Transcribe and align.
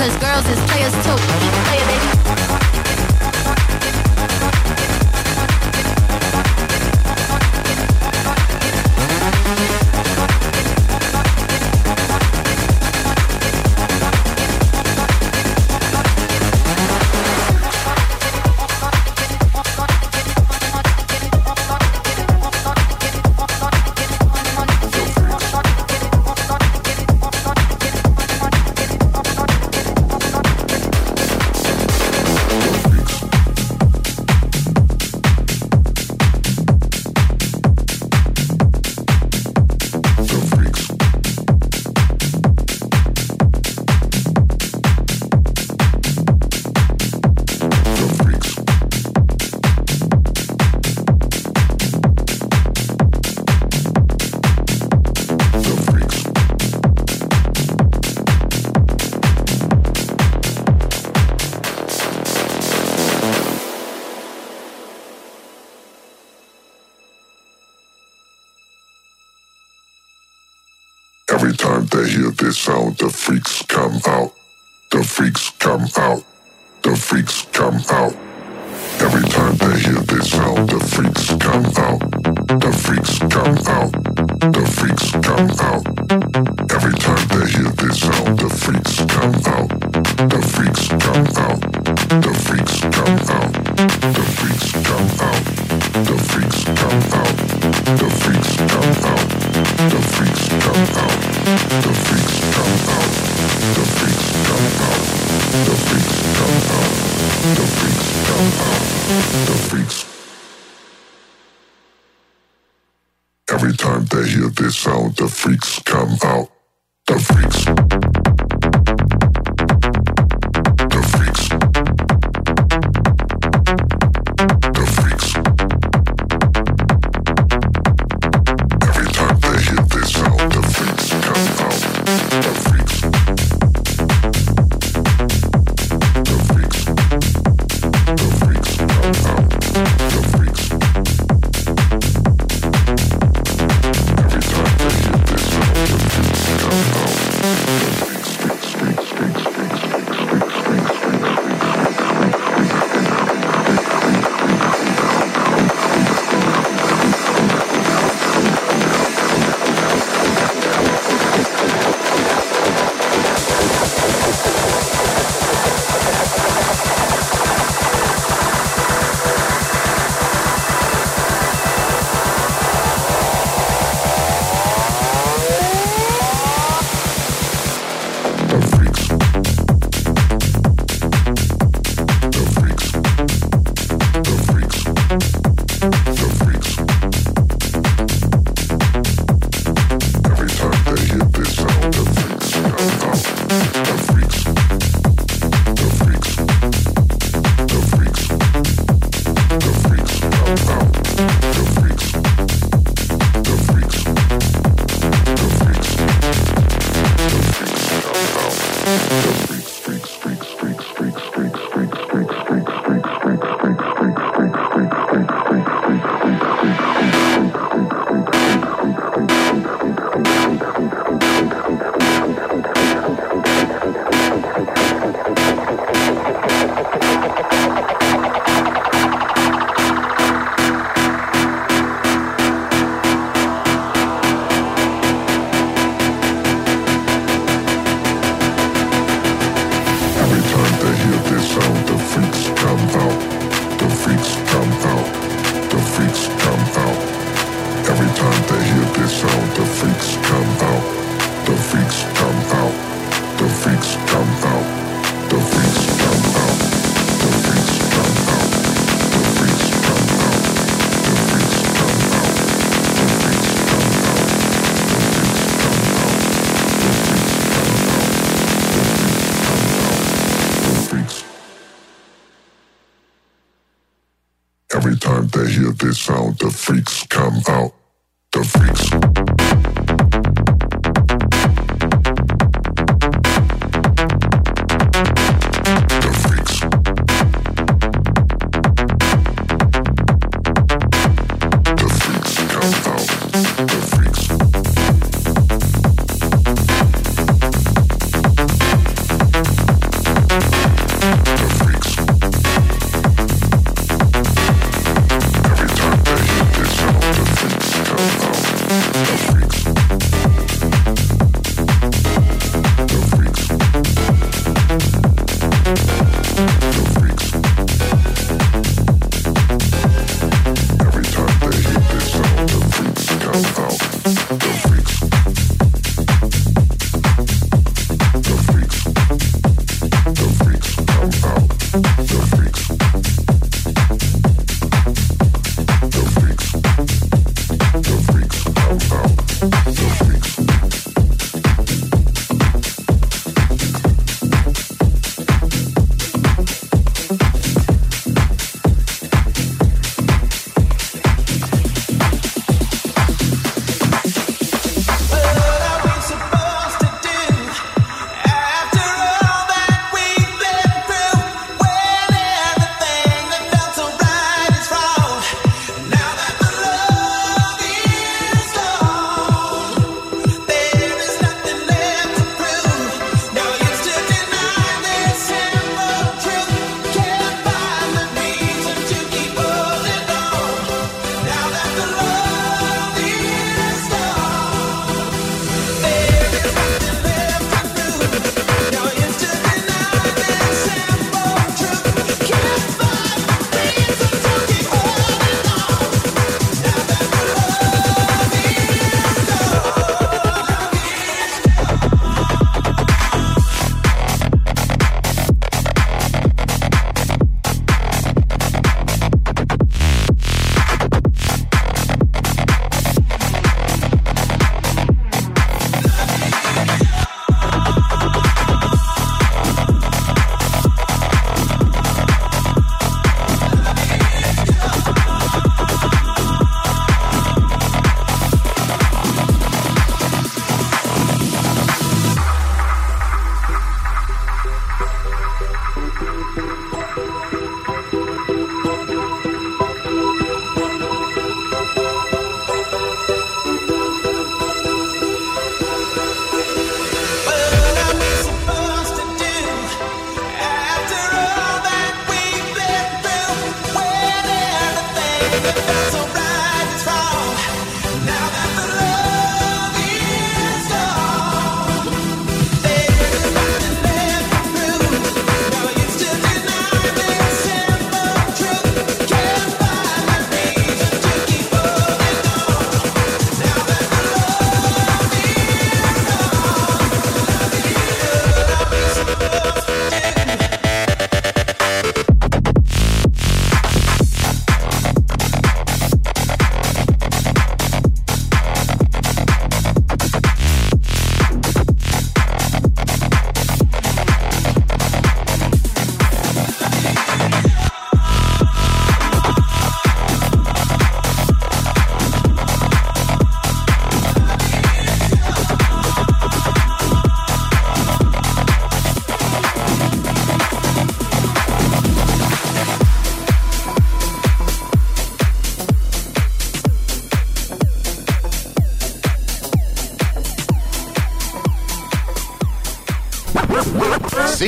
Cause 0.00 0.16
girls 0.16 0.48
is 0.48 0.58
players 0.70 0.94
too. 1.04 1.14
Play 1.66 1.76
it, 1.76 1.86
baby. 1.86 2.69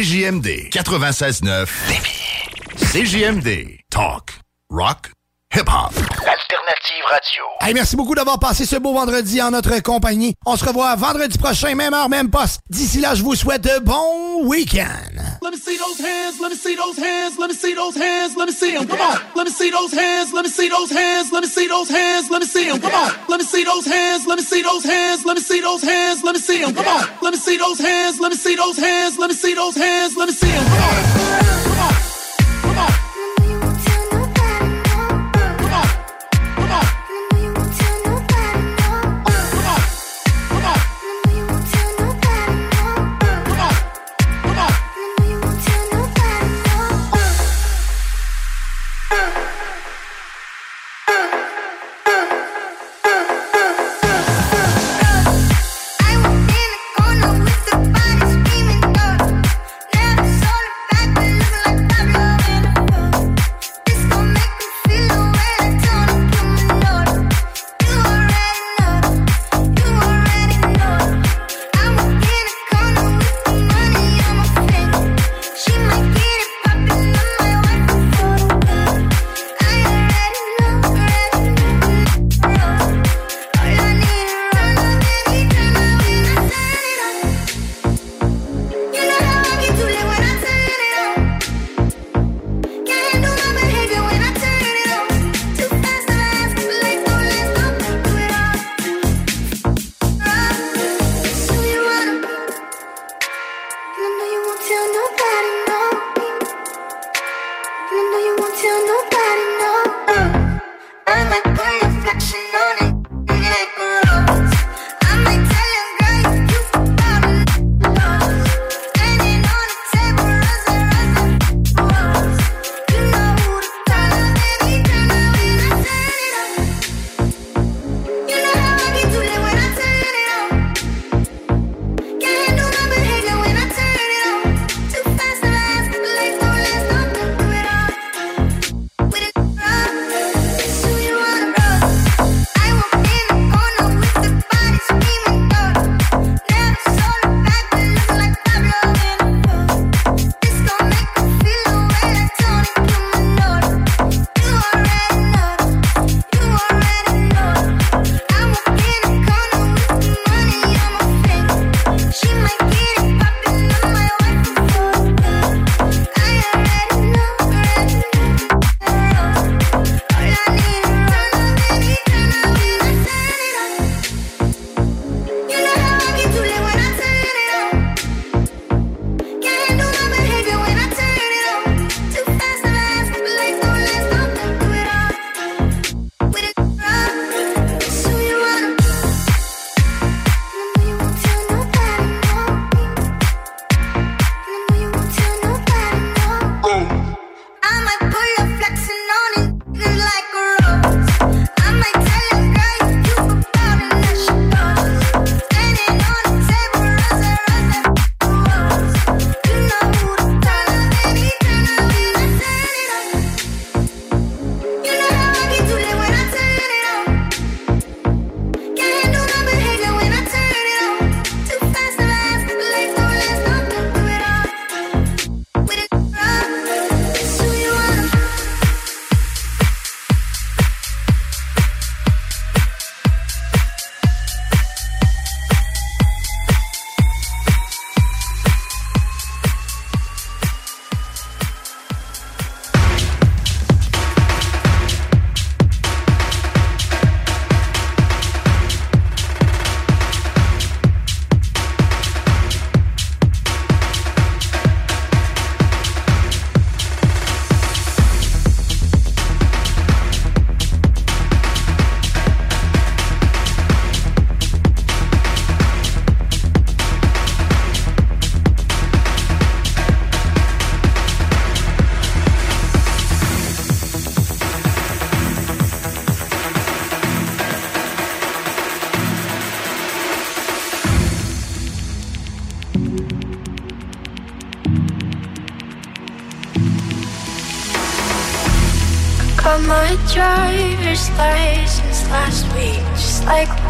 CJMD 0.03 0.71
96.9 0.73 1.69
CJMD 2.75 3.79
Talk, 3.89 4.33
Rock, 4.69 5.13
Hip-Hop. 5.55 5.93
Alternative 5.95 7.05
Radio. 7.09 7.43
Hey, 7.61 7.73
merci 7.73 7.95
beaucoup 7.95 8.17
d'avoir 8.17 8.41
passé 8.41 8.67
ce 8.67 8.75
beau 8.75 8.95
vendredi 8.95 9.41
en 9.41 9.53
notre 9.53 9.79
compagnie. 9.79 10.35
On 10.45 10.57
se 10.57 10.65
revoit 10.65 10.97
vendredi 10.97 11.39
prochain, 11.39 11.77
même 11.77 11.95
heure, 11.95 12.09
même 12.09 12.31
poste. 12.31 12.63
D'ici 12.69 12.99
là, 12.99 13.15
je 13.15 13.23
vous 13.23 13.37
souhaite 13.37 13.63
de 13.63 13.79
bons 13.79 14.43
week-ends. 14.43 15.39
Let 15.41 15.53
me 15.53 15.57
see 15.57 15.79
those 15.79 16.01
hands, 16.01 16.41
let 16.41 16.51
me 16.51 16.57
see 16.57 16.75
those 16.75 16.99
hands, 16.99 17.39
let 17.39 17.49
me 17.49 17.55
see 17.55 17.75
those 17.75 17.97
hands, 17.97 18.37
let 18.37 18.47
me 18.49 18.53
see 18.53 18.73
them. 18.73 18.87
Come 18.89 19.01
on. 19.01 19.19
Let 19.37 19.45
me 19.47 19.53
see 19.53 19.71
those 19.71 19.93
hands, 19.93 20.33
let 20.33 20.43
me 20.43 20.51
see 20.51 20.69
those 20.69 20.91
hands, 20.91 21.31
let 21.31 21.43
me 21.43 21.49
see 21.49 21.69
those 21.69 21.91
hands, 21.91 22.29
let 22.29 22.41
me 22.41 22.47
see 22.47 22.65
them. 22.65 22.81
Come 22.81 22.95
on. 22.95 23.13
Let 23.29 23.39
me 23.39 23.45
see 23.45 23.63
those 23.65 23.87
hands, 23.87 24.27
let 24.27 24.39
me 24.39 24.45
see 24.45 24.63
those 24.63 24.83
hands, 24.85 25.25
let 25.25 25.37
me 25.37 25.43
see 25.43 25.61
those 25.61 25.83
hands, 25.83 26.25
let 26.25 26.35
me 26.35 26.41
see 26.41 26.59
them. 26.59 26.75
Come 26.75 26.89
on. 26.89 27.07
Let 27.33 27.39
me 27.39 27.45
see 27.45 27.57
those 27.57 27.79
hands, 27.79 28.21
let 28.21 28.29
me 28.29 28.37
see 28.37 28.57
those 28.57 28.77
hands, 28.77 29.17
let 29.17 29.31
me 29.31 29.35
see 29.35 29.55
those 29.55 29.75
hands, 29.75 30.15
let 30.19 30.29
me 30.29 30.35
see 30.35 30.51
them. 30.51 30.82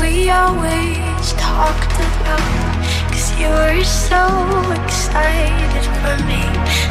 We 0.02 0.30
always 0.30 1.32
talked 1.35 1.94
about 1.94 2.42
Cause 3.09 3.28
you 3.38 3.49
were 3.49 3.85
so 3.85 4.23
excited 4.82 5.85
for 6.02 6.16
me 6.30 6.42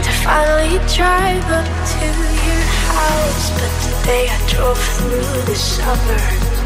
to 0.06 0.12
finally 0.24 0.78
drive 0.96 1.46
up 1.60 1.70
to 1.94 2.08
your 2.48 2.66
house. 2.96 3.46
But 3.58 3.72
today 3.88 4.26
I 4.32 4.40
drove 4.48 4.82
through 4.96 5.44
the 5.50 5.56
suburbs, 5.56 6.58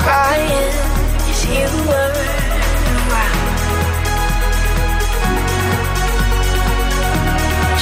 crying 0.00 0.74
as 1.30 1.40
you 1.54 1.68
were 1.88 2.14
around. 3.00 3.54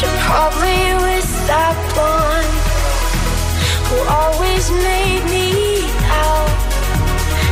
You're 0.00 0.20
probably 0.26 0.82
with 1.04 1.30
that 1.46 1.76
blonde 1.94 2.61
always 4.08 4.70
made 4.70 5.24
me 5.34 5.48
out. 6.24 6.50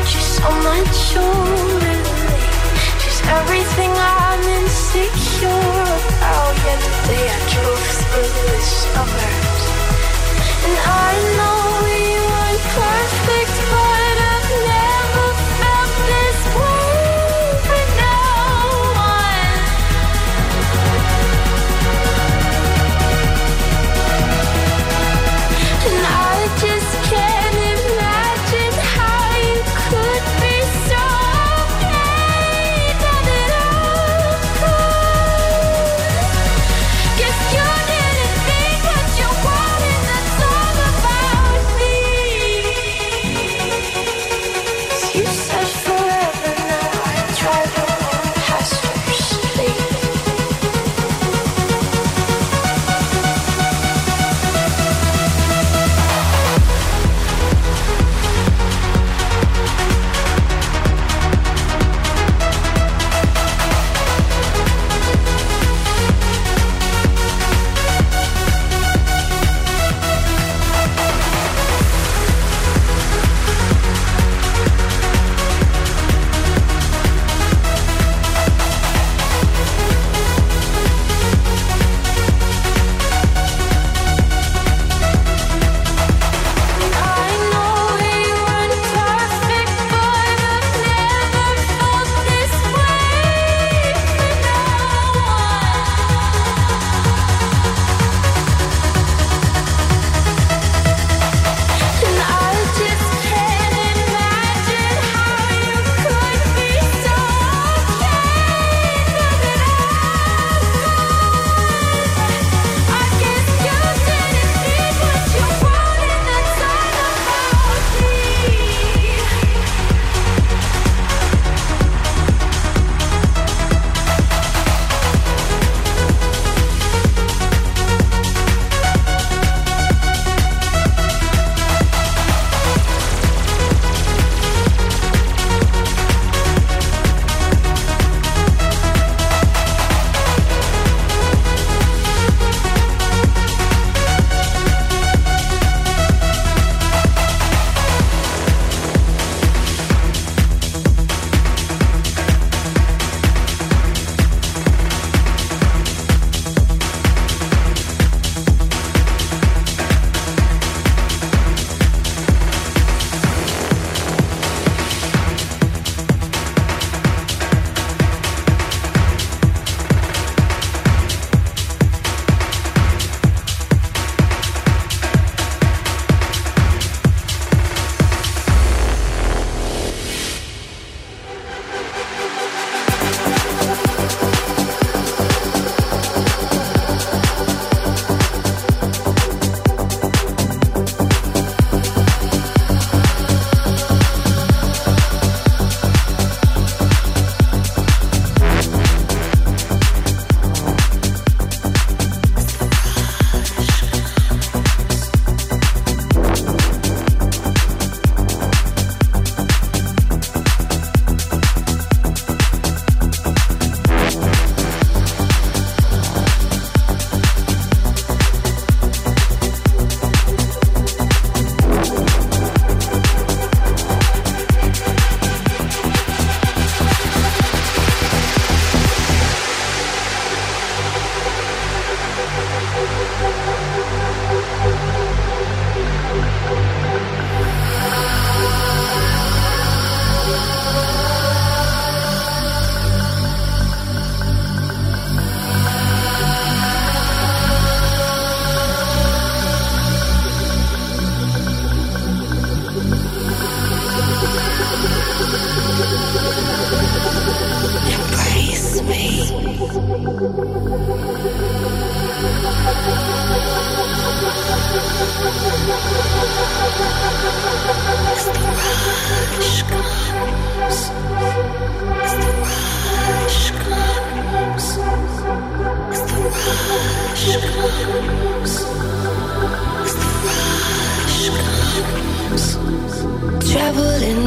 She's 0.08 0.30
so 0.38 0.48
much 0.68 0.98
older 1.16 1.96
than 2.06 2.20
me. 2.30 2.40
She's 3.02 3.20
everything 3.38 3.92
I'm 3.92 4.42
insecure 4.58 5.84
about. 6.06 6.54
Yet 6.66 6.80
today 6.86 7.26
I 7.36 7.40
drove 7.54 7.88
through 8.00 8.32
the 8.50 8.60
suburbs, 8.60 9.64
and 10.66 10.76
I 11.06 11.12
know 11.38 11.58
we 11.88 12.00
weren't 12.30 12.64
perfect, 12.78 13.54
but 13.72 14.14
I've 14.32 14.50
never 14.70 14.99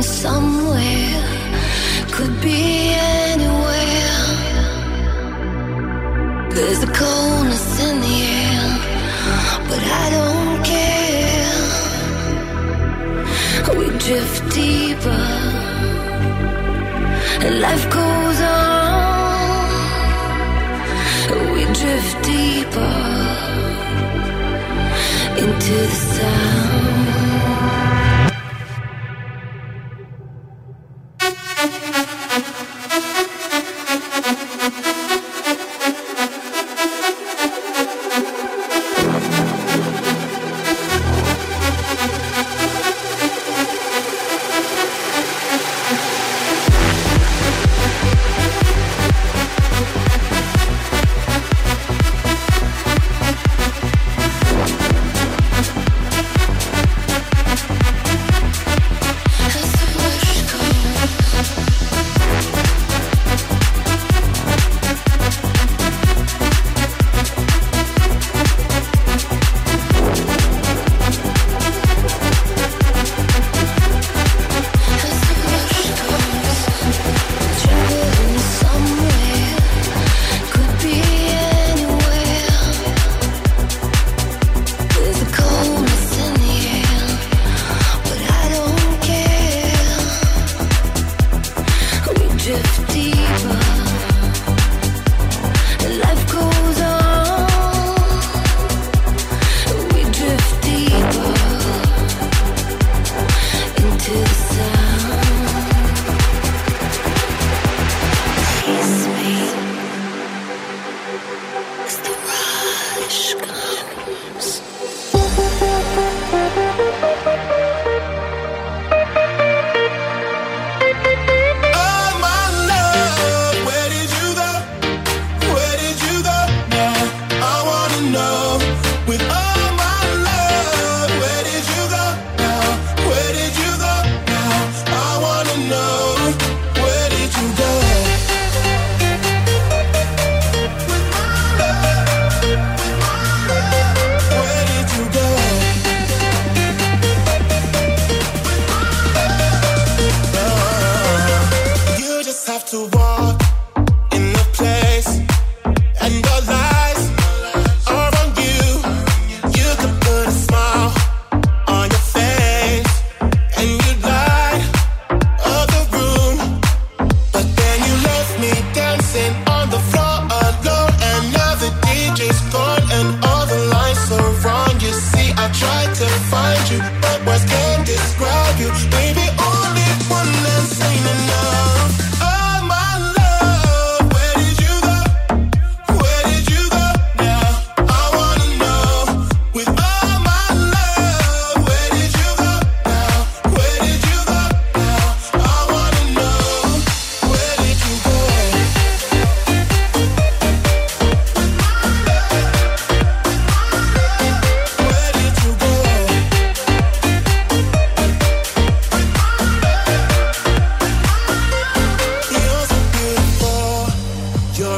someone 0.04 0.73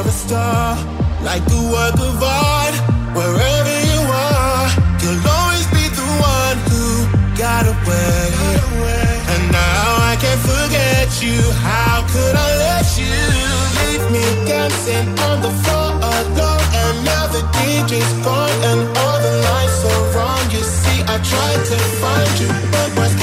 a 0.06 0.10
star, 0.10 0.76
like 1.22 1.42
a 1.50 1.62
work 1.74 1.98
of 1.98 2.22
art. 2.22 2.74
Wherever 3.18 3.76
you 3.90 4.00
are, 4.06 4.68
you'll 5.02 5.26
always 5.26 5.66
be 5.74 5.84
the 6.00 6.08
one 6.22 6.58
who 6.70 6.84
got 7.34 7.66
away. 7.66 8.22
And 9.32 9.42
now 9.50 9.86
I 10.10 10.14
can't 10.22 10.42
forget 10.52 11.10
you. 11.22 11.38
How 11.58 12.06
could 12.12 12.34
I 12.36 12.50
let 12.66 12.86
you 13.00 13.16
leave 13.78 14.04
me 14.14 14.24
dancing 14.46 15.08
on 15.28 15.42
the 15.42 15.50
floor 15.62 15.90
alone? 15.98 16.66
And 16.82 16.96
now 17.04 17.26
the 17.26 17.42
DJ's 17.56 18.12
gone 18.24 18.56
and 18.70 18.80
all 19.02 19.18
the 19.26 19.34
lights 19.50 19.80
are 19.90 20.04
wrong. 20.14 20.44
You 20.54 20.62
see, 20.62 21.02
I 21.02 21.16
tried 21.18 21.62
to 21.70 21.78
find 22.00 22.32
you, 22.40 22.50
but 22.70 22.90
my 22.94 23.15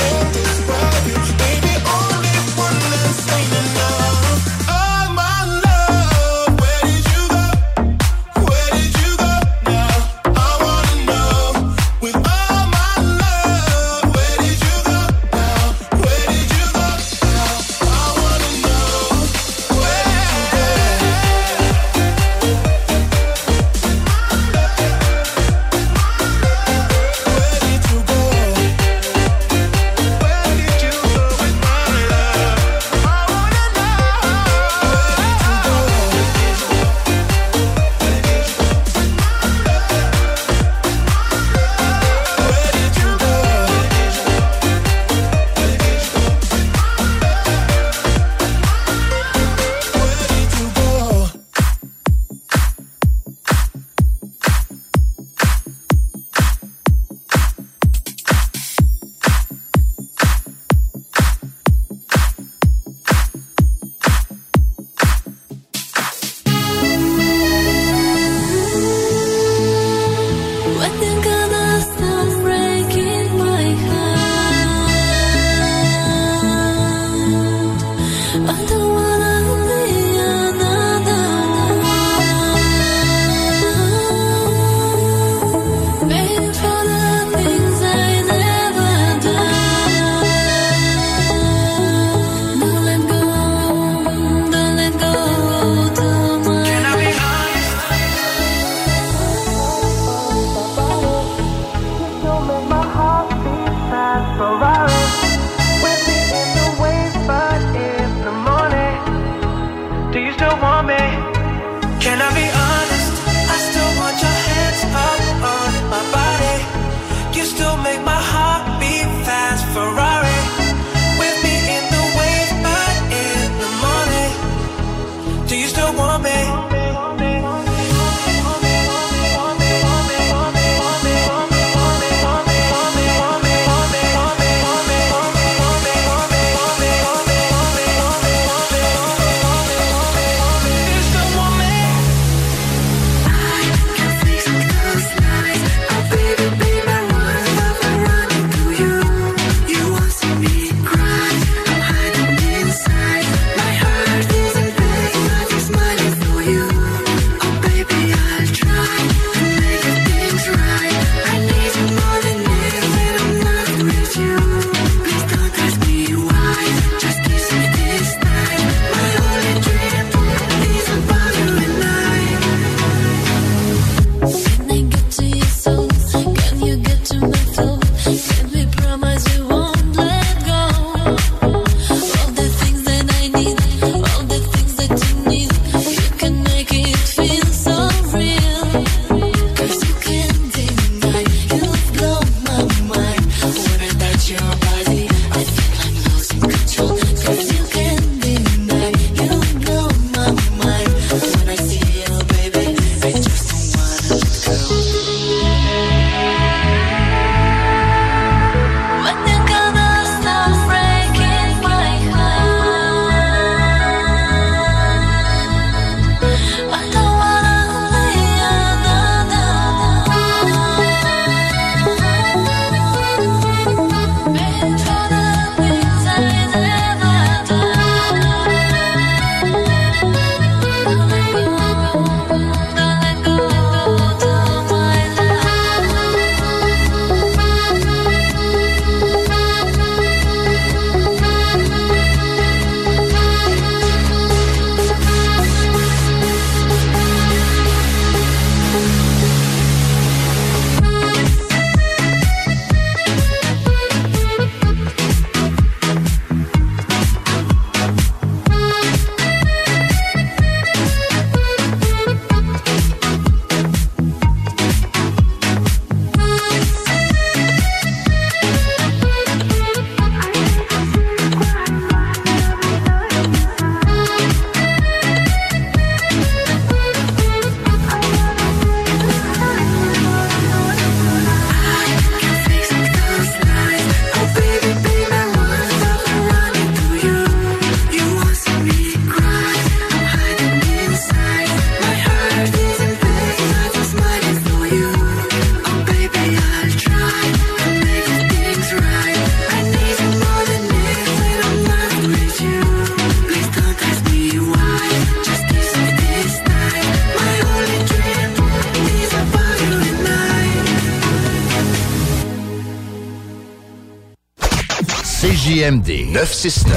CJMD 315.63 316.11
969. 316.11 316.75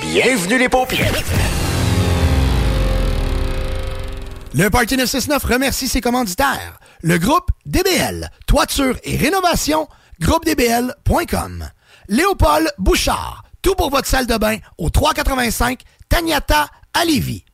Bienvenue 0.00 0.58
les 0.58 0.68
paupières. 0.68 1.12
Le 4.52 4.68
Parti 4.68 4.96
969 4.96 5.44
remercie 5.44 5.86
ses 5.86 6.00
commanditaires. 6.00 6.80
Le 7.02 7.18
groupe 7.18 7.50
DBL, 7.66 8.28
toiture 8.48 8.96
et 9.04 9.16
rénovation, 9.16 9.88
groupedbl.com. 10.20 11.68
Léopold 12.08 12.68
Bouchard, 12.78 13.44
tout 13.62 13.76
pour 13.76 13.90
votre 13.90 14.08
salle 14.08 14.26
de 14.26 14.36
bain 14.36 14.56
au 14.78 14.90
385 14.90 15.82
Tagnata 16.08 16.66
à 16.94 17.04
Lévis. 17.04 17.44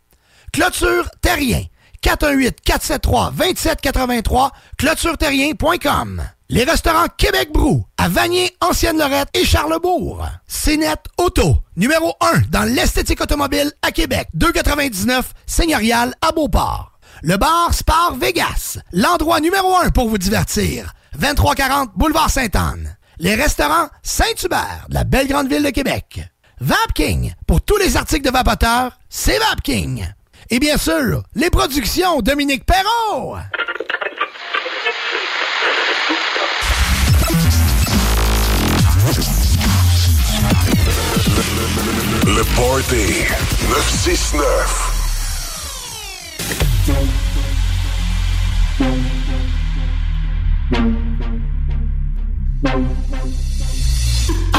Clôture 0.52 1.10
Terrien, 1.20 1.62
418-473-2783, 2.02 4.50
clôtureterrien.com. 4.78 6.22
Les 6.48 6.64
restaurants 6.64 7.06
Québec 7.16 7.52
Brou, 7.52 7.84
à 7.96 8.08
Vanier, 8.08 8.56
Ancienne-Lorette 8.60 9.28
et 9.34 9.44
Charlebourg. 9.44 10.26
CNET 10.48 10.96
Auto, 11.16 11.58
numéro 11.76 12.14
1 12.20 12.40
dans 12.50 12.64
l'esthétique 12.64 13.20
automobile 13.20 13.70
à 13.82 13.92
Québec. 13.92 14.26
299 14.34 15.32
Seigneurial 15.46 16.12
à 16.20 16.32
Beauport. 16.32 16.98
Le 17.22 17.36
bar 17.36 17.72
Spar 17.72 18.16
Vegas, 18.16 18.78
l'endroit 18.92 19.40
numéro 19.40 19.76
1 19.76 19.90
pour 19.90 20.08
vous 20.08 20.18
divertir. 20.18 20.92
2340 21.18 21.90
Boulevard 21.94 22.30
Sainte-Anne. 22.30 22.96
Les 23.18 23.34
restaurants 23.34 23.88
Saint-Hubert, 24.02 24.86
de 24.88 24.94
la 24.94 25.04
belle 25.04 25.28
grande 25.28 25.48
ville 25.48 25.62
de 25.62 25.70
Québec. 25.70 26.20
Vapking, 26.60 27.34
pour 27.46 27.60
tous 27.60 27.76
les 27.76 27.96
articles 27.96 28.26
de 28.26 28.32
vapoteurs, 28.32 28.98
c'est 29.08 29.38
Vapking. 29.38 30.06
Et 30.52 30.58
bien 30.58 30.76
sûr, 30.76 31.22
les 31.36 31.48
productions 31.48 32.22
Dominique 32.22 32.64
Perrault. 32.66 33.36
Le 42.26 42.42
Party 42.56 43.26
969. 43.68 44.90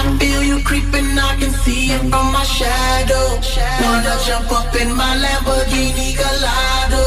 I 0.01 0.17
feel 0.17 0.41
you 0.43 0.57
creeping, 0.63 1.13
I 1.29 1.35
can 1.39 1.51
see 1.61 1.91
it 1.93 2.01
from 2.09 2.27
my 2.33 2.43
shadow. 2.43 3.37
Wanna 3.85 4.15
jump 4.25 4.51
up 4.51 4.73
in 4.81 4.89
my 4.95 5.13
Lamborghini 5.23 6.17
Gallardo. 6.17 7.05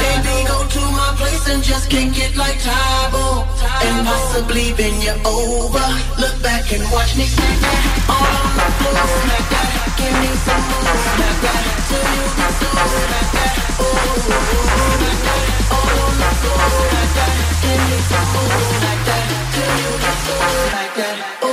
Baby, 0.00 0.36
go 0.48 0.58
to 0.74 0.82
my 1.00 1.10
place 1.20 1.46
and 1.52 1.62
just 1.62 1.90
kick 1.90 2.16
it 2.16 2.34
like 2.36 2.56
Tybo. 2.64 3.44
And 3.84 4.06
possibly 4.06 4.72
bend 4.72 5.02
you 5.04 5.16
over. 5.28 5.86
Look 6.16 6.36
back 6.42 6.72
and 6.72 6.82
watch 6.90 7.12
me 7.14 7.26
smack 7.28 7.60
that. 7.60 8.08
All 8.08 8.24
on 8.40 8.50
the 8.56 8.68
floor, 8.78 9.04
smack 9.20 9.44
that. 9.52 9.68
Give 10.00 10.16
me 10.22 10.30
some 10.46 10.64
more, 10.70 10.96
smack 11.12 11.36
that. 11.44 11.62
Till 11.88 12.08
you 12.16 12.24
get 12.40 12.52
so 12.60 12.70
smack 12.96 13.28
that. 13.36 13.52
Oh, 13.84 14.16
smack 14.24 15.18
that. 15.28 15.44
All 15.76 15.92
on 16.04 16.14
the 16.24 16.30
floor, 16.40 16.64
smack 16.88 17.10
that. 17.20 17.32
Give 17.60 17.82
me 17.84 17.98
some 18.08 18.28
more, 18.32 18.64
smack 18.80 19.00
that. 19.08 19.24
Till 19.52 19.72
you 19.84 19.92
get 20.04 20.18
so 20.24 20.34
smack 20.64 20.90
that. 21.00 21.16
Oh. 21.42 21.49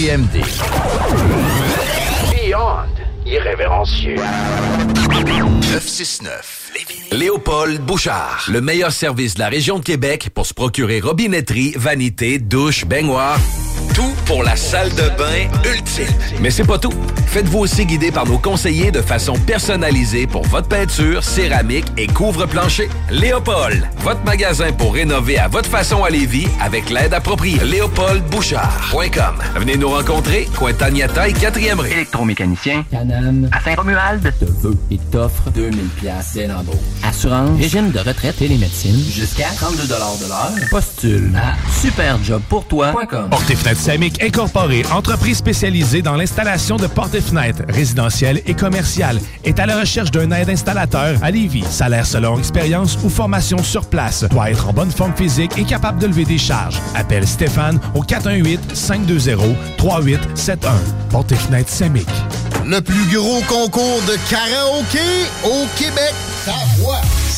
CJMD. 0.00 0.40
Beyond 2.32 2.88
irrévérencieux. 3.26 4.16
969. 4.96 6.72
Léopold 7.12 7.82
Bouchard. 7.82 8.46
Le 8.50 8.62
meilleur 8.62 8.92
service 8.92 9.34
de 9.34 9.40
la 9.40 9.50
région 9.50 9.78
de 9.78 9.84
Québec 9.84 10.30
pour 10.32 10.46
se 10.46 10.54
procurer 10.54 11.00
robinetterie, 11.00 11.74
vanité, 11.76 12.38
douche, 12.38 12.86
baignoire. 12.86 13.38
Tout 13.94 14.14
pour 14.24 14.42
la 14.42 14.56
salle 14.56 14.88
de 14.94 15.10
bain 15.18 15.50
ultime. 15.70 16.06
Mais 16.40 16.50
c'est 16.50 16.66
pas 16.66 16.78
tout. 16.78 16.94
Faites-vous 17.30 17.60
aussi 17.60 17.86
guider 17.86 18.10
par 18.10 18.26
nos 18.26 18.38
conseillers 18.38 18.90
de 18.90 19.00
façon 19.00 19.34
personnalisée 19.34 20.26
pour 20.26 20.44
votre 20.48 20.66
peinture, 20.66 21.22
céramique 21.22 21.86
et 21.96 22.08
couvre-plancher. 22.08 22.88
Léopold, 23.08 23.88
votre 23.98 24.24
magasin 24.24 24.72
pour 24.72 24.94
rénover 24.94 25.38
à 25.38 25.46
votre 25.46 25.70
façon 25.70 26.02
à 26.02 26.10
Lévis 26.10 26.48
avec 26.60 26.90
l'aide 26.90 27.14
appropriée. 27.14 27.60
LéopoldBouchard.com. 27.62 29.36
Venez 29.54 29.76
nous 29.76 29.90
rencontrer, 29.90 30.48
Cointagnata 30.56 31.28
et 31.28 31.32
4e 31.32 31.78
rue. 31.78 31.92
Électromécanicien. 31.92 32.84
Canam. 32.90 33.48
À 33.52 33.60
Saint-Romuald. 33.60 34.34
Te 34.40 34.46
veut 34.46 34.76
et 34.90 34.98
t'offre 34.98 35.50
2000 35.50 35.86
pièces 36.00 36.32
dès 36.34 36.48
Régime 37.28 37.90
de 37.90 37.98
retraite 37.98 38.40
et 38.40 38.48
les 38.48 38.56
médecines. 38.56 38.98
Jusqu'à 39.10 39.48
32 39.56 39.84
de 39.86 39.90
l'heure. 39.90 40.16
Postule 40.70 41.30
à 41.36 41.54
superjobpourtoi.com. 41.80 43.28
Porte 43.30 43.50
et 43.50 43.56
fenêtres 43.56 43.80
Samic 43.80 44.22
Incorporé, 44.22 44.84
entreprise 44.92 45.36
spécialisée 45.38 46.02
dans 46.02 46.16
l'installation 46.16 46.76
de 46.76 46.86
portes 46.86 47.14
et 47.14 47.20
fenêtres 47.20 47.62
résidentielles 47.68 48.40
et 48.46 48.54
commerciales, 48.54 49.20
est 49.44 49.58
à 49.58 49.66
la 49.66 49.80
recherche 49.80 50.10
d'un 50.10 50.30
aide 50.30 50.48
installateur 50.48 51.18
à 51.22 51.30
Lévis. 51.30 51.64
Salaire 51.70 52.06
selon 52.06 52.38
expérience 52.38 52.96
ou 53.04 53.10
formation 53.10 53.62
sur 53.62 53.84
place. 53.86 54.24
Doit 54.30 54.50
être 54.50 54.68
en 54.68 54.72
bonne 54.72 54.90
forme 54.90 55.14
physique 55.14 55.52
et 55.58 55.64
capable 55.64 56.00
de 56.00 56.06
lever 56.06 56.24
des 56.24 56.38
charges. 56.38 56.80
Appelle 56.94 57.26
Stéphane 57.26 57.78
au 57.94 58.02
418-520-3871. 58.02 60.56
Porte 61.10 61.32
et 61.32 61.36
fenêtres. 61.36 61.60
Le 62.64 62.80
plus 62.80 63.04
gros 63.12 63.40
concours 63.48 64.00
de 64.06 64.16
karaoké 64.30 65.26
au 65.44 65.66
Québec. 65.76 66.14
Ta 66.44 66.52
voix. 66.78 67.00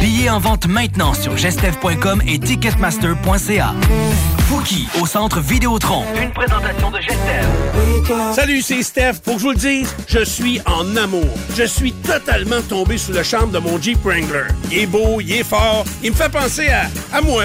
Billets 0.00 0.30
en 0.30 0.38
vente 0.38 0.66
maintenant 0.68 1.14
sur 1.14 1.36
gestev.com 1.36 2.22
et 2.26 2.38
ticketmaster.ca. 2.38 3.74
Fouki 4.48 4.88
au 5.00 5.06
Centre 5.06 5.40
Vidéotron. 5.40 6.04
Une 6.20 6.30
présentation 6.30 6.90
de 6.90 6.98
Gestev. 7.00 8.34
Salut, 8.34 8.62
c'est 8.62 8.82
Steph. 8.82 9.14
Pour 9.24 9.34
que 9.34 9.40
je 9.40 9.44
vous 9.44 9.52
le 9.52 9.56
dise, 9.56 9.94
je 10.08 10.24
suis 10.24 10.60
en 10.66 10.96
amour. 10.96 11.28
Je 11.56 11.64
suis 11.64 11.92
totalement 11.92 12.60
tombé 12.68 12.98
sous 12.98 13.12
le 13.12 13.22
charme 13.22 13.50
de 13.50 13.58
mon 13.58 13.80
Jeep 13.80 13.98
Wrangler. 14.04 14.48
Il 14.70 14.78
est 14.78 14.86
beau, 14.86 15.20
il 15.20 15.32
est 15.32 15.44
fort, 15.44 15.84
il 16.02 16.10
me 16.10 16.16
fait 16.16 16.28
penser 16.30 16.68
à, 16.68 16.86
à 17.16 17.20
moi. 17.20 17.44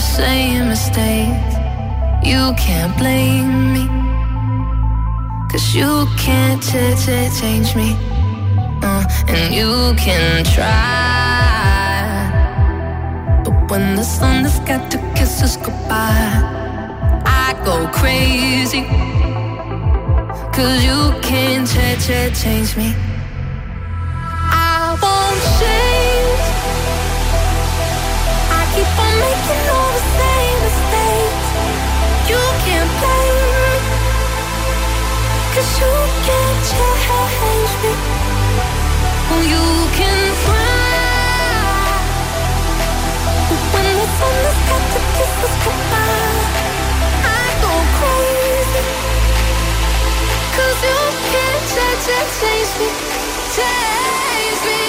Same 0.00 0.68
mistakes. 0.68 1.54
You 2.22 2.52
can't 2.56 2.96
blame 2.98 3.72
me. 3.74 3.86
Cause 5.50 5.74
you 5.74 6.06
can't 6.16 6.62
ch- 6.62 6.96
ch- 7.04 7.40
change 7.40 7.74
me. 7.74 7.96
Uh, 8.82 9.04
and 9.28 9.54
you 9.54 9.94
can 9.96 10.44
try. 10.44 10.70
But 13.44 13.70
when 13.70 13.96
the 13.96 14.04
sun 14.04 14.44
has 14.44 14.58
got 14.60 14.90
to 14.92 14.98
kiss 15.16 15.42
us 15.42 15.56
goodbye, 15.56 16.40
I 17.26 17.54
go 17.64 17.86
crazy. 17.92 18.82
Cause 20.56 20.84
you 20.84 21.12
can't 21.22 21.66
ch- 21.66 21.98
ch- 22.04 22.32
change 22.42 22.76
me. 22.76 22.94
I 24.52 24.96
won't 25.02 25.42
change. 25.60 26.39
Making 28.80 29.68
all 29.68 29.92
the 29.92 30.04
same 30.16 30.58
mistakes. 30.64 31.48
You 32.30 32.40
can't 32.64 32.90
blame 33.00 33.40
you 35.80 35.92
can't 36.24 36.60
change 36.64 37.72
me. 37.84 37.92
You 39.52 39.66
can 39.98 40.20
try. 40.44 40.80
But 43.50 43.62
when 43.74 43.86
the 44.00 44.08
to 44.94 45.00
I 47.36 47.44
go 47.60 47.74
crazy. 48.00 48.82
Cause 50.56 50.80
you 50.88 51.00
can't 51.32 51.64
change, 51.74 52.02
change 52.40 52.72
me. 52.80 52.88
Change 53.56 54.60
me. 54.64 54.79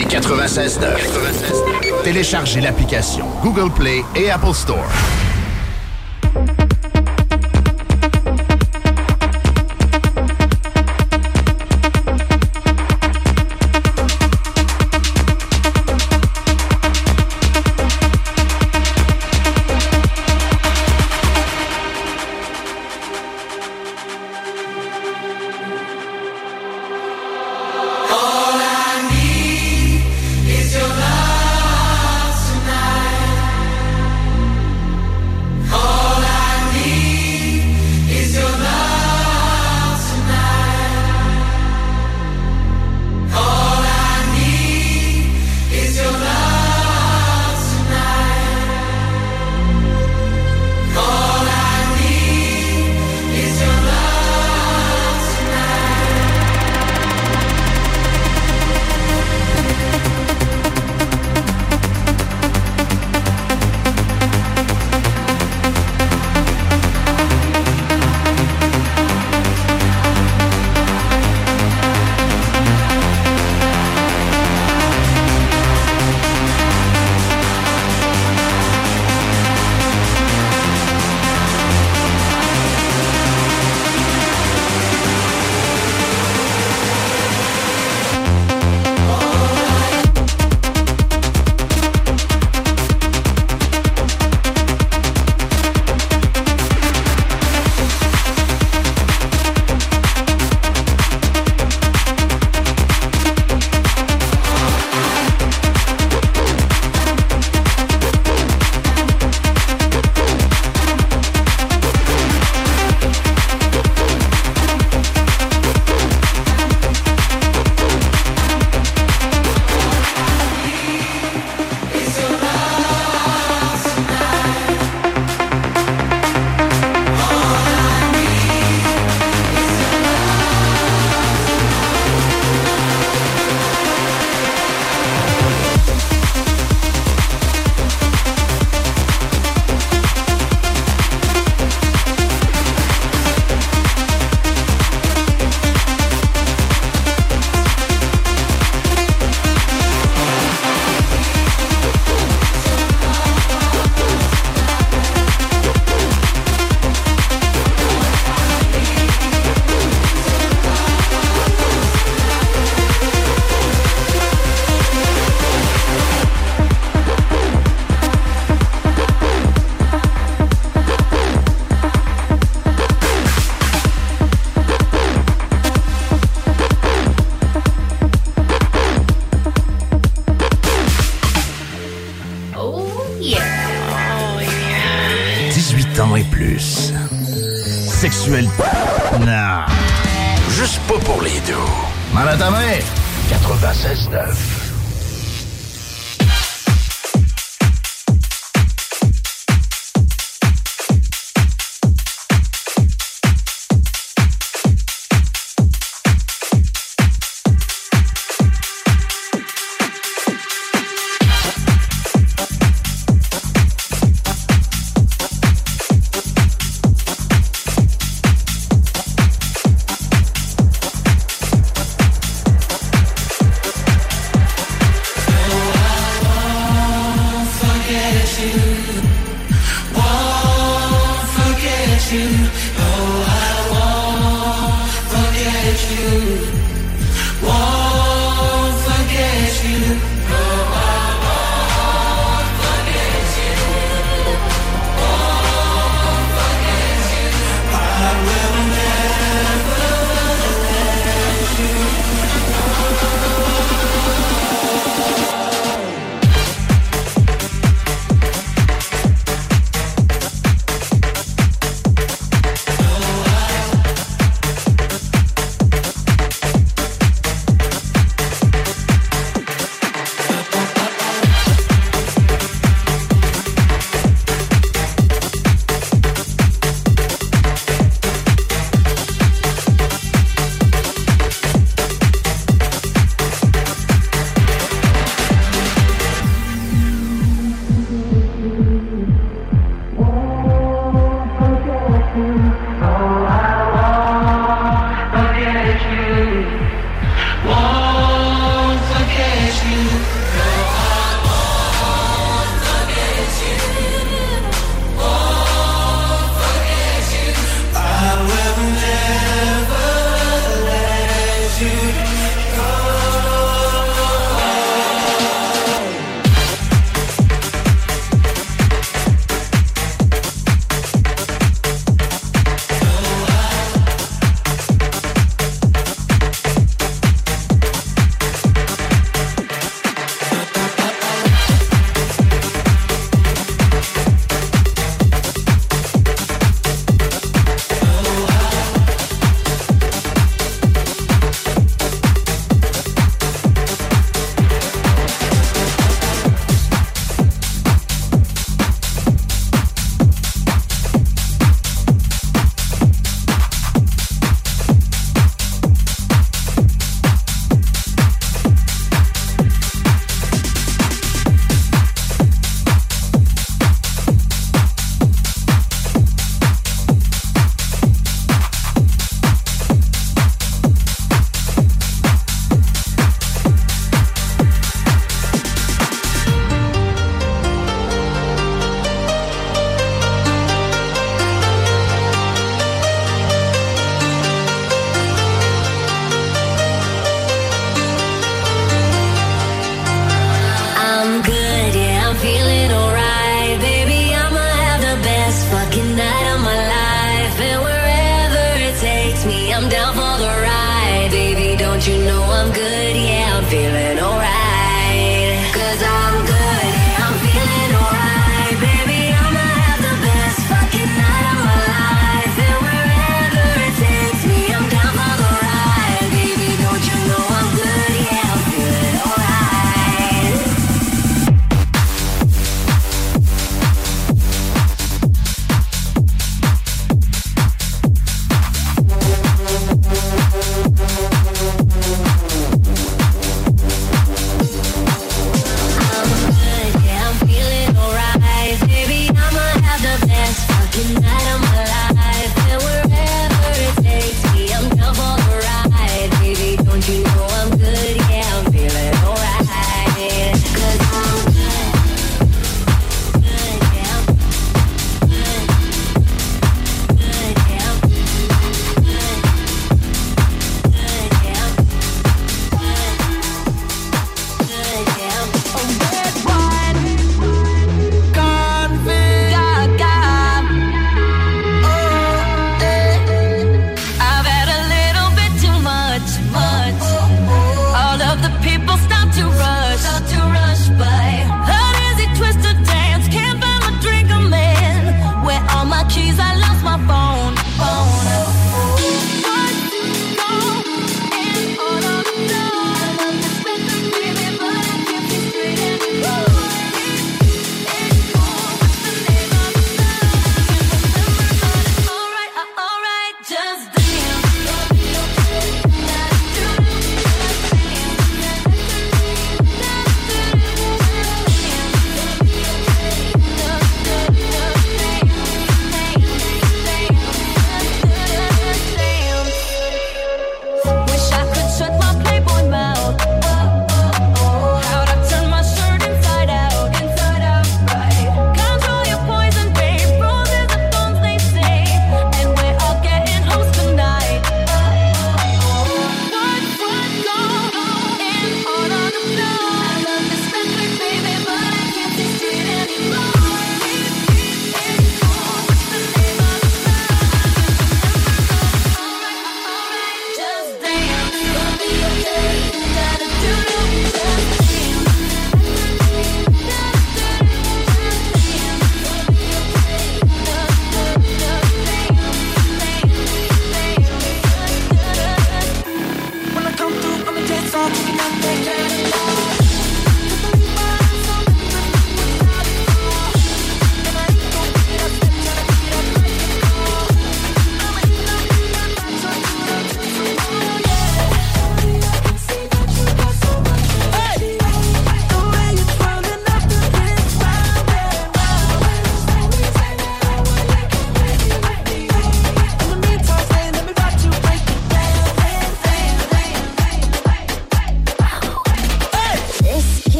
CJMD 0.00 0.08
96.9. 0.08 0.80
96 0.80 1.62
Téléchargez 2.04 2.60
l'application 2.60 3.26
Google 3.42 3.70
Play 3.70 4.02
et 4.16 4.30
Apple 4.30 4.54
Store. 4.54 4.86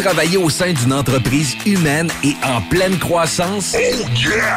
Travailler 0.00 0.38
au 0.38 0.48
sein 0.48 0.72
d'une 0.72 0.92
entreprise 0.92 1.56
humaine 1.66 2.08
et 2.24 2.34
en 2.42 2.60
pleine 2.62 2.98
croissance? 2.98 3.76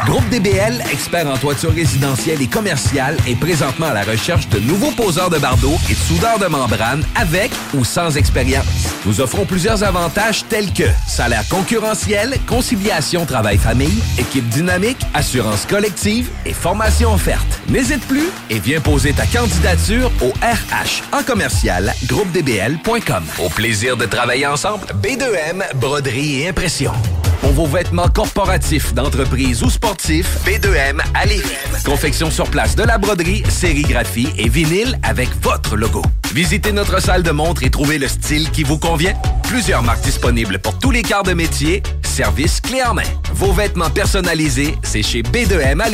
Groupe 0.05 0.27
DBL, 0.29 0.81
expert 0.91 1.27
en 1.27 1.37
toiture 1.37 1.73
résidentielle 1.73 2.41
et 2.41 2.47
commerciale, 2.47 3.17
est 3.27 3.35
présentement 3.35 3.87
à 3.87 3.93
la 3.93 4.03
recherche 4.03 4.47
de 4.49 4.59
nouveaux 4.59 4.91
poseurs 4.91 5.29
de 5.29 5.37
bardeaux 5.37 5.77
et 5.89 5.93
de 5.93 5.99
soudeurs 5.99 6.39
de 6.39 6.47
membrane 6.47 7.03
avec 7.15 7.51
ou 7.73 7.83
sans 7.83 8.15
expérience. 8.15 8.65
Nous 9.05 9.19
offrons 9.19 9.45
plusieurs 9.45 9.83
avantages 9.83 10.45
tels 10.47 10.71
que 10.71 10.87
salaire 11.07 11.47
concurrentiel, 11.49 12.37
conciliation 12.47 13.25
travail-famille, 13.25 14.01
équipe 14.17 14.47
dynamique, 14.47 15.05
assurance 15.13 15.65
collective 15.65 16.29
et 16.45 16.53
formation 16.53 17.13
offerte. 17.13 17.52
N'hésite 17.69 18.05
plus 18.07 18.29
et 18.49 18.59
viens 18.59 18.81
poser 18.81 19.13
ta 19.13 19.25
candidature 19.25 20.11
au 20.21 20.29
RH 20.41 21.03
en 21.17 21.23
commercial 21.23 21.93
groupedbl.com. 22.05 23.23
Au 23.43 23.49
plaisir 23.49 23.97
de 23.97 24.05
travailler 24.05 24.47
ensemble. 24.47 24.85
B2M, 25.01 25.63
broderie 25.75 26.41
et 26.41 26.49
impression. 26.49 26.91
Pour 27.41 27.51
vos 27.51 27.65
vêtements 27.65 28.07
corporatifs, 28.07 28.93
d'entreprise 28.93 29.63
ou 29.63 29.69
sportifs, 29.69 30.37
B2M 30.45 31.01
à. 31.13 31.23
Confection 31.83 32.31
sur 32.31 32.49
place 32.49 32.75
de 32.75 32.83
la 32.83 32.97
broderie, 32.97 33.43
sérigraphie 33.49 34.29
et 34.37 34.47
vinyle 34.47 34.97
avec 35.03 35.29
votre 35.41 35.75
logo. 35.75 36.01
Visitez 36.33 36.71
notre 36.71 37.01
salle 37.01 37.21
de 37.21 37.31
montre 37.31 37.63
et 37.63 37.69
trouvez 37.69 37.97
le 37.97 38.07
style 38.07 38.49
qui 38.51 38.63
vous 38.63 38.77
convient. 38.77 39.13
Plusieurs 39.43 39.83
marques 39.83 40.03
disponibles 40.03 40.59
pour 40.59 40.79
tous 40.79 40.91
les 40.91 41.01
quarts 41.01 41.23
de 41.23 41.33
métier. 41.33 41.83
Service 42.01 42.61
clé 42.61 42.81
en 42.81 42.93
main. 42.93 43.03
Vos 43.33 43.51
vêtements 43.51 43.89
personnalisés, 43.89 44.75
c'est 44.81 45.03
chez 45.03 45.21
B2M 45.21 45.81
à 45.81 45.89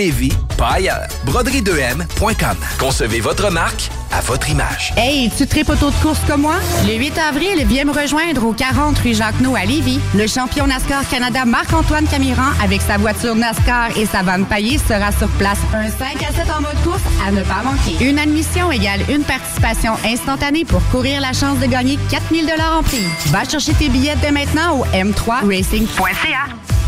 pas 0.59 0.73
ailleurs. 0.73 1.07
Broderie2M.com. 1.25 2.57
Concevez 2.77 3.21
votre 3.21 3.49
marque 3.49 3.89
à 4.11 4.19
votre 4.19 4.49
image. 4.49 4.93
Hey, 4.97 5.31
tu 5.37 5.47
tripes 5.47 5.69
auto 5.69 5.89
de 5.89 5.95
course 6.01 6.19
comme 6.27 6.41
moi? 6.41 6.55
Le 6.85 6.95
8 6.95 7.17
avril, 7.17 7.65
viens 7.65 7.85
me 7.85 7.93
rejoindre 7.93 8.43
au 8.45 8.51
40 8.51 8.97
rue 8.99 9.13
Jacques-No 9.13 9.55
à 9.55 9.63
Lévis. 9.63 10.01
Le 10.15 10.27
champion 10.27 10.67
NASCAR 10.67 11.07
Canada 11.07 11.45
Marc-Antoine 11.45 12.05
Camiran, 12.07 12.51
avec 12.61 12.81
sa 12.81 12.97
voiture 12.97 13.35
NASCAR 13.35 13.97
et 13.97 14.05
sa 14.05 14.21
vanne 14.21 14.45
paillée, 14.45 14.77
sera 14.79 15.13
sur 15.13 15.29
place. 15.37 15.59
Un 15.73 15.89
5 15.89 16.23
à 16.23 16.33
7 16.33 16.51
en 16.51 16.61
mode 16.61 16.83
course 16.83 17.03
à 17.25 17.31
ne 17.31 17.41
pas 17.43 17.63
manquer. 17.63 18.03
Une 18.03 18.19
admission 18.19 18.69
égale 18.69 18.99
une 19.09 19.23
participation 19.23 19.93
instantanée 20.05 20.65
pour 20.65 20.81
courir 20.89 21.21
la 21.21 21.31
chance 21.31 21.57
de 21.59 21.67
gagner 21.67 21.97
4000 22.11 22.53
en 22.77 22.83
prix. 22.83 23.05
Va 23.27 23.45
chercher 23.45 23.73
tes 23.75 23.87
billets 23.87 24.17
dès 24.21 24.31
maintenant 24.31 24.79
au 24.79 24.85
m3racing.ca. 24.87 26.78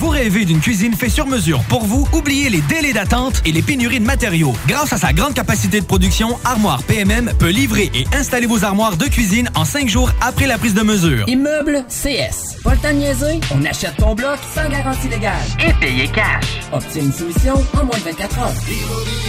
Vous 0.00 0.08
rêvez 0.08 0.46
d'une 0.46 0.60
cuisine 0.60 0.94
faite 0.94 1.10
sur 1.10 1.26
mesure 1.26 1.62
pour 1.64 1.84
vous? 1.84 2.08
Oubliez 2.14 2.48
les 2.48 2.62
délais 2.62 2.94
d'attente 2.94 3.42
et 3.44 3.52
les 3.52 3.60
pénuries 3.60 4.00
de 4.00 4.06
matériaux. 4.06 4.54
Grâce 4.66 4.94
à 4.94 4.96
sa 4.96 5.12
grande 5.12 5.34
capacité 5.34 5.78
de 5.78 5.84
production, 5.84 6.38
Armoire 6.42 6.82
PMM 6.84 7.34
peut 7.38 7.50
livrer 7.50 7.90
et 7.92 8.06
installer 8.16 8.46
vos 8.46 8.64
armoires 8.64 8.96
de 8.96 9.04
cuisine 9.04 9.50
en 9.54 9.66
cinq 9.66 9.90
jours 9.90 10.10
après 10.22 10.46
la 10.46 10.56
prise 10.56 10.72
de 10.72 10.80
mesure. 10.80 11.28
Immeuble 11.28 11.84
CS. 11.90 12.56
Pas 12.64 12.72
le 12.72 12.78
temps 12.78 12.88
de 12.88 12.94
niaiser? 12.94 13.40
On 13.54 13.62
achète 13.66 13.96
ton 13.98 14.14
bloc 14.14 14.38
sans 14.54 14.70
garantie 14.70 15.08
légale. 15.08 15.36
Et 15.68 15.72
payer 15.74 16.08
cash. 16.08 16.46
Obtiens 16.72 17.02
une 17.02 17.12
soumission 17.12 17.62
en 17.74 17.84
moins 17.84 17.98
de 17.98 18.04
24 18.04 18.38
heures. 18.38 18.54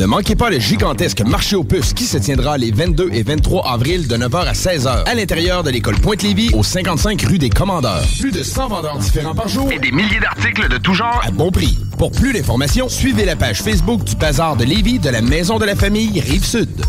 Ne 0.00 0.06
manquez 0.06 0.34
pas 0.34 0.48
le 0.48 0.58
gigantesque 0.58 1.20
marché 1.20 1.56
aux 1.56 1.62
puces 1.62 1.92
qui 1.92 2.04
se 2.04 2.16
tiendra 2.16 2.56
les 2.56 2.70
22 2.70 3.10
et 3.12 3.22
23 3.22 3.70
avril 3.70 4.08
de 4.08 4.16
9h 4.16 4.46
à 4.46 4.54
16h 4.54 5.04
à 5.04 5.14
l'intérieur 5.14 5.62
de 5.62 5.68
l'école 5.68 6.00
Pointe-Lévis 6.00 6.54
au 6.54 6.62
55 6.62 7.20
rue 7.20 7.36
des 7.36 7.50
Commandeurs. 7.50 8.02
Plus 8.18 8.30
de 8.30 8.42
100 8.42 8.68
vendeurs 8.68 8.96
différents 8.96 9.34
par 9.34 9.46
jour 9.46 9.70
et 9.70 9.78
des 9.78 9.92
milliers 9.92 10.20
d'articles 10.20 10.70
de 10.70 10.78
tout 10.78 10.94
genre 10.94 11.20
à 11.22 11.30
bon 11.30 11.50
prix. 11.50 11.78
Pour 11.98 12.12
plus 12.12 12.32
d'informations, 12.32 12.88
suivez 12.88 13.26
la 13.26 13.36
page 13.36 13.60
Facebook 13.60 14.02
du 14.04 14.16
Bazar 14.16 14.56
de 14.56 14.64
Lévis 14.64 15.00
de 15.00 15.10
la 15.10 15.20
Maison 15.20 15.58
de 15.58 15.66
la 15.66 15.76
Famille 15.76 16.18
Rive-Sud. 16.18 16.80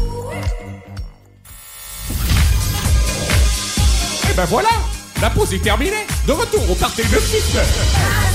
Et 4.30 4.34
ben 4.38 4.46
voilà, 4.46 4.70
la 5.22 5.30
pause 5.32 5.54
est 5.54 5.62
terminée. 5.62 6.08
De 6.26 6.32
retour 6.32 6.62
au 6.72 6.76
party 6.76 7.02
de 7.02 8.31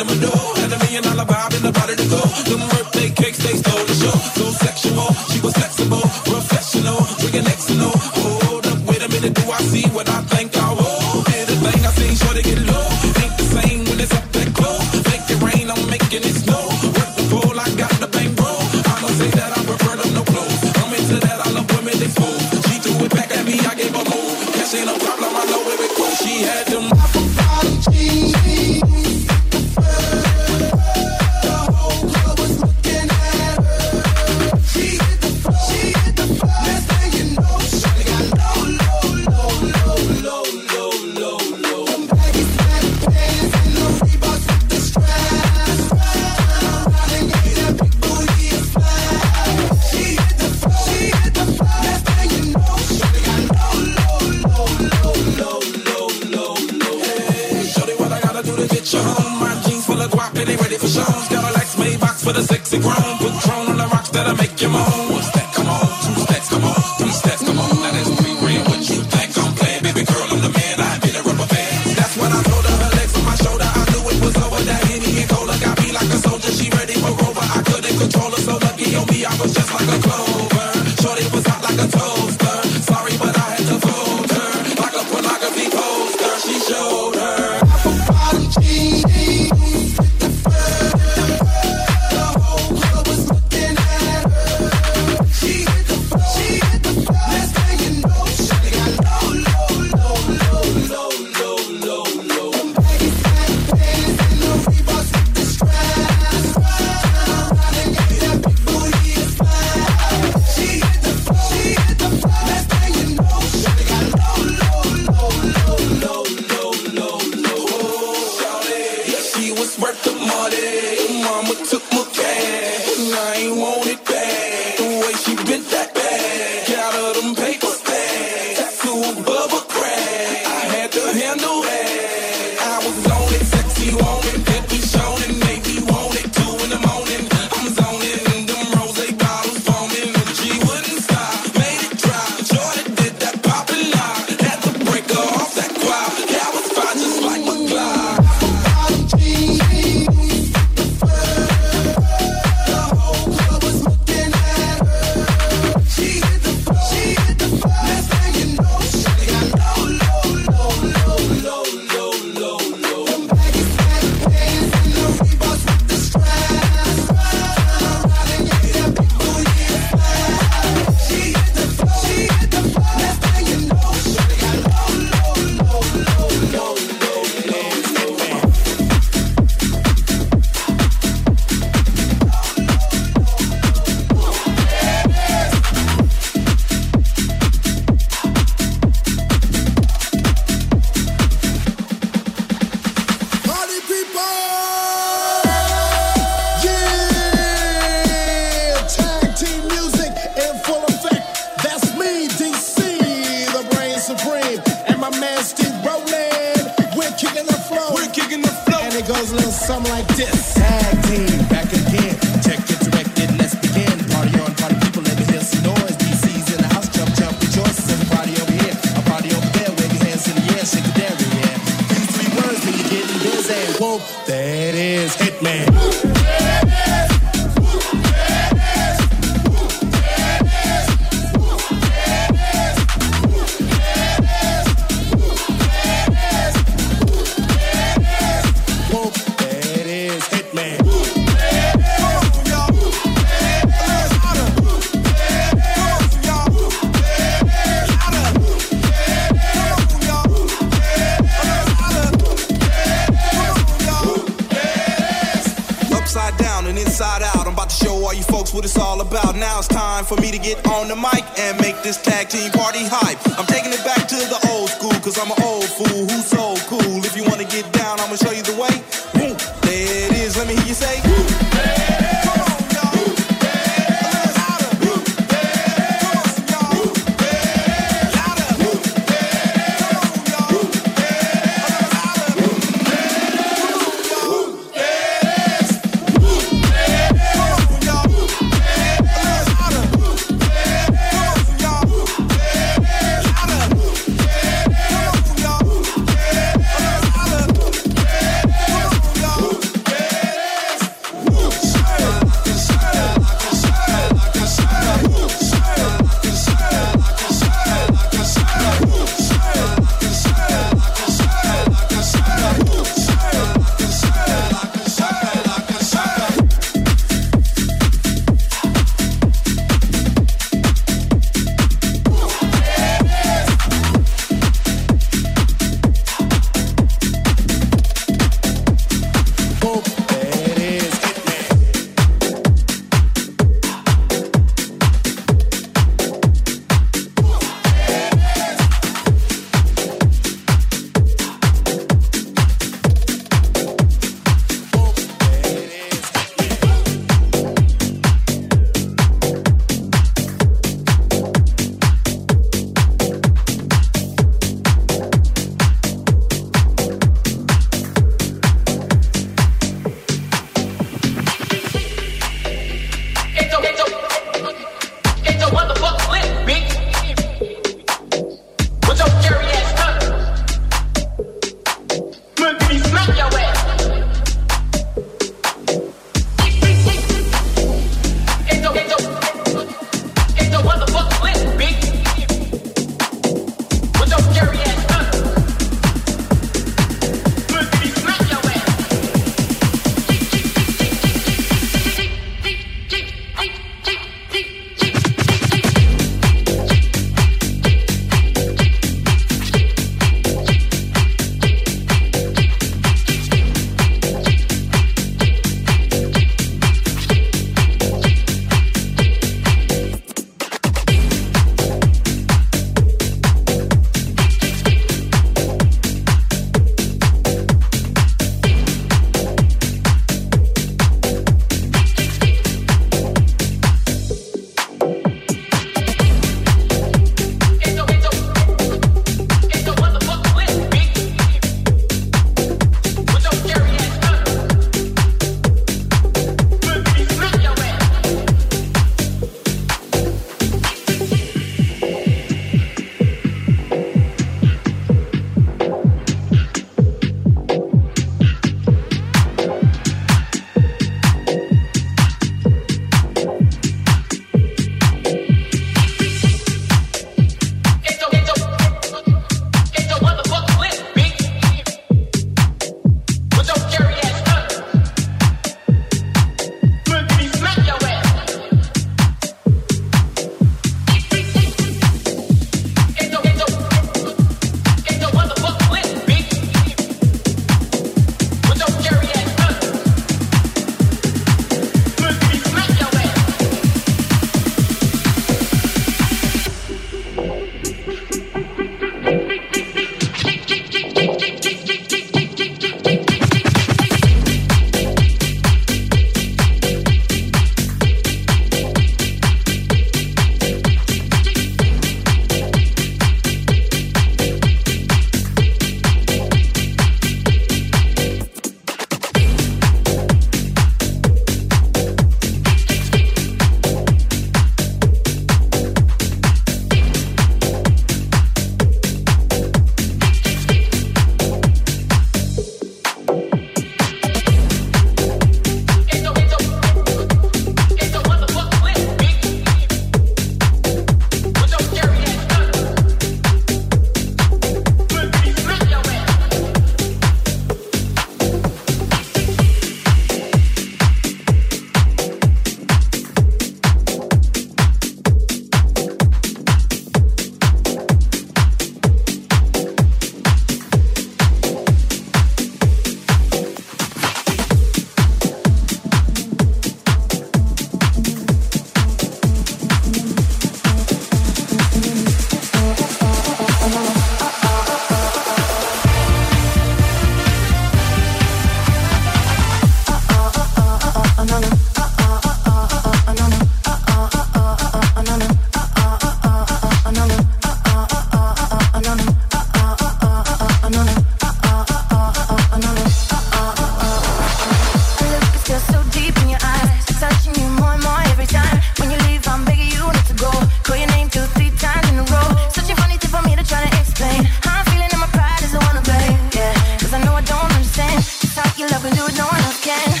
again. 599.63 600.00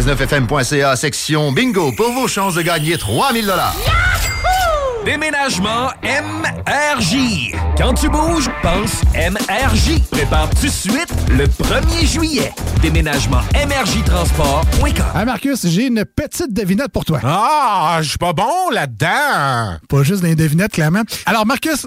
969fm.ca, 0.00 0.96
section 0.96 1.52
bingo, 1.52 1.92
pour 1.92 2.12
vos 2.12 2.26
chances 2.26 2.54
de 2.54 2.62
gagner 2.62 2.96
3000 2.96 3.44
dollars. 3.44 3.76
Déménagement 5.04 5.90
MRJ. 6.02 7.54
Quand 7.76 7.94
tu 7.94 8.08
bouges, 8.08 8.48
pense 8.62 9.02
MRJ. 9.14 10.00
Prépare 10.10 10.48
tout 10.50 10.66
de 10.66 10.70
suite 10.70 11.12
le 11.30 11.46
1er 11.46 12.06
juillet. 12.06 12.52
Déménagement 12.80 13.40
MRJ 13.54 14.04
Transport.com. 14.04 15.04
Ah 15.14 15.24
Marcus, 15.24 15.66
j'ai 15.66 15.86
une 15.86 16.04
petite 16.04 16.52
devinette 16.52 16.92
pour 16.92 17.04
toi. 17.04 17.20
Ah, 17.22 17.98
je 18.00 18.08
suis 18.10 18.18
pas 18.18 18.32
bon 18.32 18.70
là-dedans. 18.72 19.78
Pas 19.88 20.02
juste 20.02 20.22
des 20.22 20.34
devinettes, 20.34 20.72
clairement. 20.72 21.02
Alors 21.26 21.44
Marcus, 21.46 21.86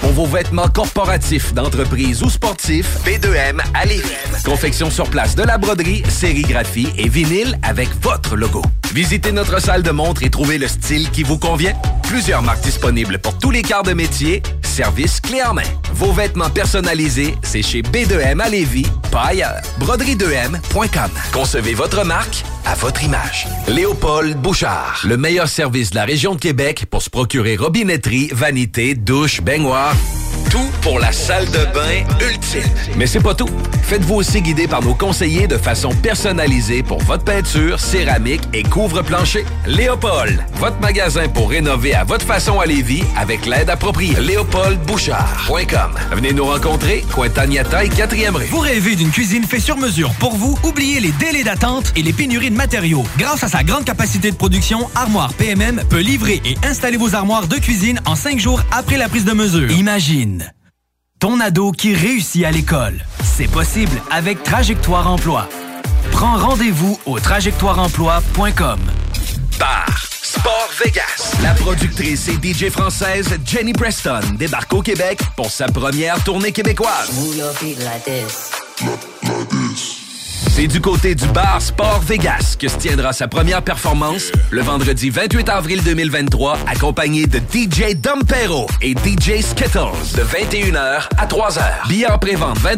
Pour 0.00 0.12
vos 0.12 0.26
vêtements 0.26 0.68
corporatifs, 0.68 1.52
d'entreprise 1.52 2.22
ou 2.22 2.30
sportifs, 2.30 2.96
B2M 3.04 3.60
à 3.74 3.84
Lévis. 3.84 4.02
Confection 4.44 4.90
sur 4.90 5.08
place 5.08 5.34
de 5.34 5.42
la 5.42 5.58
broderie, 5.58 6.02
sérigraphie 6.08 6.88
et 6.96 7.08
vinyle 7.08 7.58
avec 7.62 7.88
votre 8.02 8.34
logo. 8.36 8.62
Visitez 8.92 9.30
notre 9.30 9.60
salle 9.60 9.82
de 9.82 9.90
montre 9.90 10.22
et 10.22 10.30
trouvez 10.30 10.58
le 10.58 10.66
style 10.68 11.10
qui 11.10 11.22
vous 11.22 11.38
convient. 11.38 11.74
Plusieurs 12.08 12.42
marques 12.42 12.62
disponibles 12.62 13.18
pour 13.18 13.38
tous 13.38 13.50
les 13.50 13.62
quarts 13.62 13.84
de 13.84 13.92
métier. 13.92 14.42
Service 14.62 15.20
clé 15.20 15.42
en 15.42 15.54
main. 15.54 15.62
Vos 15.94 16.12
vêtements 16.12 16.50
personnalisés, 16.50 17.36
c'est 17.42 17.62
chez 17.62 17.82
B2M 17.82 18.40
à 18.40 18.48
Lévis, 18.48 18.86
pas 19.12 19.26
ailleurs. 19.26 19.60
Broderie2M.com. 19.80 21.10
Concevez 21.32 21.74
votre 21.74 22.04
marque 22.04 22.42
à 22.64 22.74
votre 22.74 23.02
image. 23.04 23.46
Léopold 23.68 24.36
Bouchard. 24.38 25.02
Le 25.04 25.16
meilleur 25.16 25.48
service 25.48 25.90
de 25.90 25.96
la 25.96 26.04
région 26.04 26.34
de 26.34 26.40
Québec 26.40 26.86
pour 26.90 27.02
se 27.02 27.10
procurer 27.10 27.56
robinetterie, 27.56 28.30
vanité, 28.32 28.94
douche, 28.94 29.40
baignoire. 29.40 29.89
Tout 30.50 30.68
pour 30.82 30.98
la 30.98 31.12
salle 31.12 31.46
de 31.46 31.64
bain 31.72 32.04
ultime. 32.28 32.68
Mais 32.96 33.06
c'est 33.06 33.20
pas 33.20 33.34
tout. 33.34 33.48
Faites-vous 33.84 34.16
aussi 34.16 34.42
guider 34.42 34.66
par 34.66 34.82
nos 34.82 34.94
conseillers 34.94 35.46
de 35.46 35.56
façon 35.56 35.90
personnalisée 35.90 36.82
pour 36.82 37.00
votre 37.02 37.22
peinture, 37.22 37.78
céramique 37.78 38.42
et 38.52 38.64
couvre-plancher. 38.64 39.44
Léopold, 39.66 40.44
votre 40.56 40.80
magasin 40.80 41.28
pour 41.28 41.50
rénover 41.50 41.94
à 41.94 42.02
votre 42.02 42.26
façon 42.26 42.58
à 42.58 42.66
Lévis 42.66 43.04
avec 43.16 43.46
l'aide 43.46 43.70
appropriée. 43.70 44.16
LéopoldBouchard.com. 44.20 45.92
Venez 46.12 46.32
nous 46.32 46.46
rencontrer, 46.46 47.04
Cointagnata 47.12 47.84
et 47.84 47.88
4e 47.88 48.34
rue. 48.34 48.46
Vous 48.46 48.58
rêvez 48.58 48.96
d'une 48.96 49.10
cuisine 49.10 49.44
faite 49.44 49.62
sur 49.62 49.76
mesure 49.76 50.10
pour 50.18 50.34
vous? 50.34 50.58
Oubliez 50.64 50.98
les 50.98 51.12
délais 51.12 51.44
d'attente 51.44 51.92
et 51.94 52.02
les 52.02 52.12
pénuries 52.12 52.50
de 52.50 52.56
matériaux. 52.56 53.04
Grâce 53.18 53.44
à 53.44 53.48
sa 53.48 53.62
grande 53.62 53.84
capacité 53.84 54.32
de 54.32 54.36
production, 54.36 54.90
Armoire 54.96 55.32
PMM 55.34 55.82
peut 55.88 56.00
livrer 56.00 56.42
et 56.44 56.56
installer 56.66 56.96
vos 56.96 57.14
armoires 57.14 57.46
de 57.46 57.56
cuisine 57.56 58.00
en 58.04 58.16
cinq 58.16 58.40
jours 58.40 58.62
après 58.72 58.96
la 58.96 59.08
prise 59.08 59.24
de 59.24 59.32
mesure. 59.32 59.70
Imagine 59.80 60.52
ton 61.20 61.40
ado 61.40 61.72
qui 61.72 61.94
réussit 61.94 62.44
à 62.44 62.50
l'école. 62.50 63.02
C'est 63.24 63.50
possible 63.50 63.98
avec 64.10 64.42
Trajectoire 64.42 65.10
Emploi. 65.10 65.48
Prends 66.12 66.36
rendez-vous 66.36 67.00
au 67.06 67.18
trajectoireemploi.com. 67.18 68.78
Bar 69.58 70.04
Sport 70.04 70.68
Vegas. 70.84 71.34
La 71.42 71.54
productrice 71.54 72.28
et 72.28 72.34
DJ 72.34 72.68
française 72.68 73.38
Jenny 73.46 73.72
Preston 73.72 74.20
débarque 74.38 74.74
au 74.74 74.82
Québec 74.82 75.18
pour 75.34 75.50
sa 75.50 75.64
première 75.64 76.22
tournée 76.24 76.52
québécoise. 76.52 77.10
C'est 80.48 80.66
du 80.66 80.80
côté 80.80 81.14
du 81.14 81.26
bar 81.28 81.60
Sport 81.60 82.00
Vegas 82.00 82.56
que 82.58 82.68
se 82.68 82.76
tiendra 82.76 83.12
sa 83.12 83.28
première 83.28 83.62
performance 83.62 84.32
le 84.50 84.62
vendredi 84.62 85.10
28 85.10 85.48
avril 85.48 85.82
2023, 85.82 86.58
accompagné 86.66 87.26
de 87.26 87.38
DJ 87.38 87.94
Dompero 87.94 88.66
et 88.80 88.92
DJ 88.92 89.42
Skittles 89.42 90.16
de 90.16 90.22
21h 90.22 91.08
à 91.18 91.26
3h. 91.26 91.88
Billets 91.88 92.10
en 92.10 92.18
pré-vente 92.18 92.58
20 92.58 92.76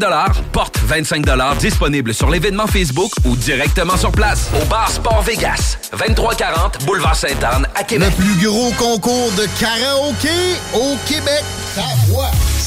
porte 0.50 0.78
25 0.84 1.24
disponible 1.58 2.12
sur 2.12 2.28
l'événement 2.30 2.66
Facebook 2.66 3.12
ou 3.24 3.36
directement 3.36 3.96
sur 3.96 4.10
place 4.10 4.50
au 4.60 4.64
bar 4.66 4.90
Sport 4.90 5.22
Vegas, 5.22 5.78
2340 5.92 6.84
Boulevard 6.84 7.16
Sainte-Anne 7.16 7.66
à 7.74 7.84
Québec. 7.84 8.12
Le 8.18 8.24
plus 8.24 8.46
gros 8.46 8.72
concours 8.72 9.30
de 9.32 9.46
karaoké 9.60 10.58
au 10.74 10.96
Québec. 11.06 11.44
Ta 11.74 11.82
voix. 12.08 12.30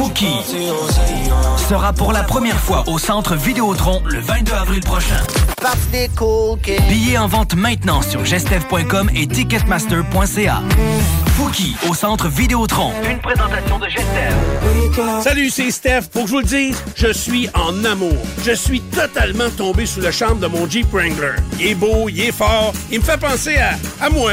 Fouki 0.00 0.32
sera 1.68 1.92
pour 1.92 2.14
la 2.14 2.22
première 2.22 2.58
fois 2.58 2.84
au 2.86 2.96
centre 2.98 3.36
Vidéotron 3.36 4.00
le 4.06 4.18
22 4.18 4.52
avril 4.54 4.80
prochain. 4.80 5.20
Billets 6.88 7.18
en 7.18 7.28
vente 7.28 7.54
maintenant 7.54 8.00
sur 8.00 8.24
gestev.com 8.24 9.10
et 9.14 9.26
ticketmaster.ca. 9.26 10.62
Fouki 11.36 11.76
au 11.86 11.92
centre 11.92 12.28
Vidéotron. 12.28 12.92
Une 13.10 13.18
présentation 13.18 13.78
de 13.78 13.88
Gestev. 13.88 15.22
Salut, 15.22 15.50
c'est 15.50 15.70
Steph. 15.70 16.08
Pour 16.10 16.22
que 16.22 16.28
je 16.28 16.32
vous 16.32 16.40
le 16.40 16.46
dise, 16.46 16.82
je 16.96 17.12
suis 17.12 17.50
en 17.52 17.84
amour. 17.84 18.16
Je 18.42 18.52
suis 18.52 18.80
totalement 18.80 19.50
tombé 19.54 19.84
sous 19.84 20.00
le 20.00 20.10
charme 20.10 20.40
de 20.40 20.46
mon 20.46 20.66
Jeep 20.66 20.90
Wrangler. 20.90 21.36
Il 21.58 21.66
est 21.66 21.74
beau, 21.74 22.08
il 22.08 22.20
est 22.20 22.32
fort, 22.32 22.72
il 22.90 23.00
me 23.00 23.04
fait 23.04 23.20
penser 23.20 23.58
à, 23.58 23.76
à 24.02 24.08
moi. 24.08 24.32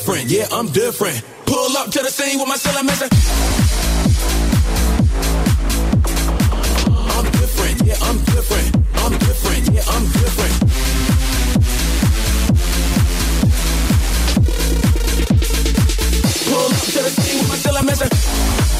different. 0.00 0.30
Yeah, 0.30 0.46
I'm 0.50 0.66
different. 0.68 1.22
Pull 1.44 1.76
up 1.76 1.90
to 1.90 1.98
the 1.98 2.08
scene 2.08 2.38
with 2.38 2.48
my 2.48 2.56
cellar 2.56 2.82
messing. 2.82 3.10
I'm 7.16 7.24
different. 7.32 7.82
Yeah, 7.84 7.96
I'm 8.00 8.18
different. 8.24 8.76
I'm 8.94 9.18
different. 9.18 9.68
Yeah, 9.74 9.82
I'm 9.86 10.04
different. 10.04 10.56
Pull 16.48 16.64
up 16.64 16.86
to 16.94 17.00
the 17.04 17.10
scene 17.20 17.38
with 17.40 17.48
my 17.50 17.56
cellar 17.56 17.82
messing. 17.82 18.79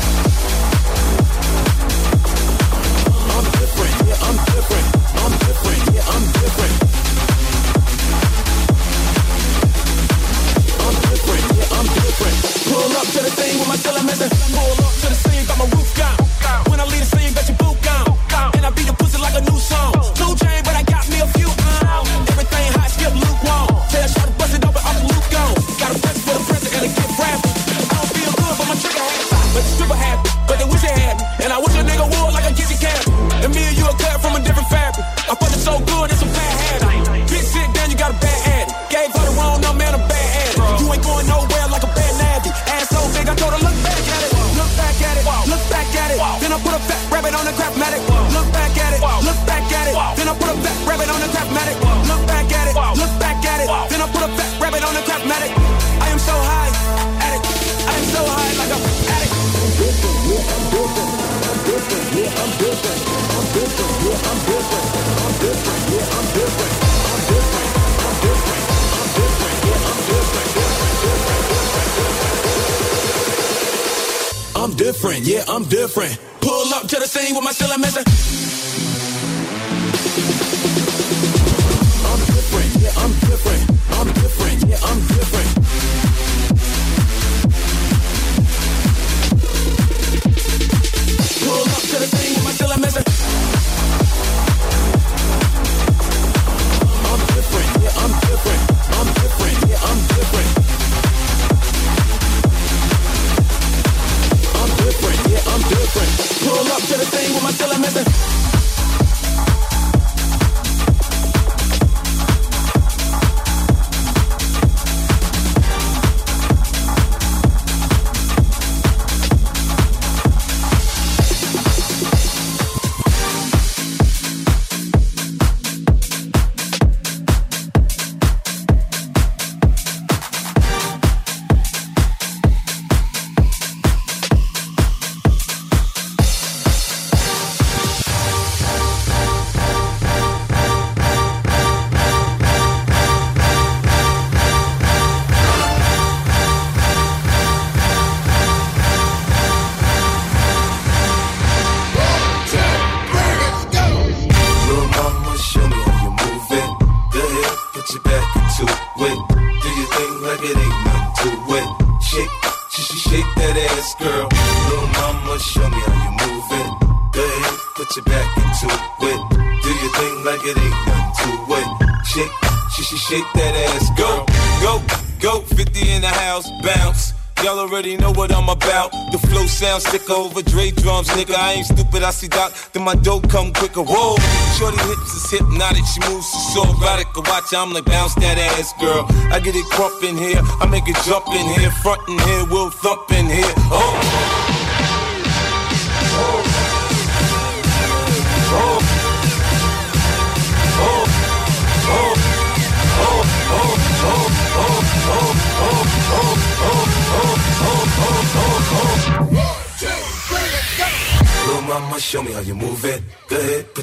sound 179.61 179.83
sick 179.83 180.09
over 180.09 180.41
Dre 180.41 180.71
drums, 180.71 181.09
nigga. 181.11 181.35
I 181.37 181.53
ain't 181.61 181.67
stupid, 181.67 182.03
I 182.03 182.13
see 182.13 182.29
Doc, 182.29 182.51
then 182.73 182.83
my 182.83 182.95
dope 182.95 183.29
come 183.29 183.53
quicker. 183.53 183.83
Whoa, 183.83 184.17
shorty 184.57 184.81
hips 184.89 185.13
is 185.13 185.31
hypnotic, 185.31 185.85
she 185.85 186.01
moves 186.09 186.27
so 186.55 186.63
erotic. 186.65 187.15
Watch, 187.29 187.53
I'm 187.53 187.71
like 187.75 187.85
bounce 187.85 188.15
that 188.15 188.39
ass, 188.39 188.73
girl. 188.81 189.05
I 189.31 189.39
get 189.39 189.55
it 189.55 189.67
crump 189.67 190.03
in 190.03 190.17
here, 190.17 190.41
I 190.63 190.67
make 190.67 190.89
it 190.89 190.97
jump 191.05 191.29
in 191.29 191.47
here, 191.61 191.71
front 191.83 192.01
in 192.09 192.19
here, 192.19 192.45
we'll 192.51 192.71
thump 192.71 193.13
in 193.13 193.27
here. 193.27 193.55
Oh. 193.69 194.20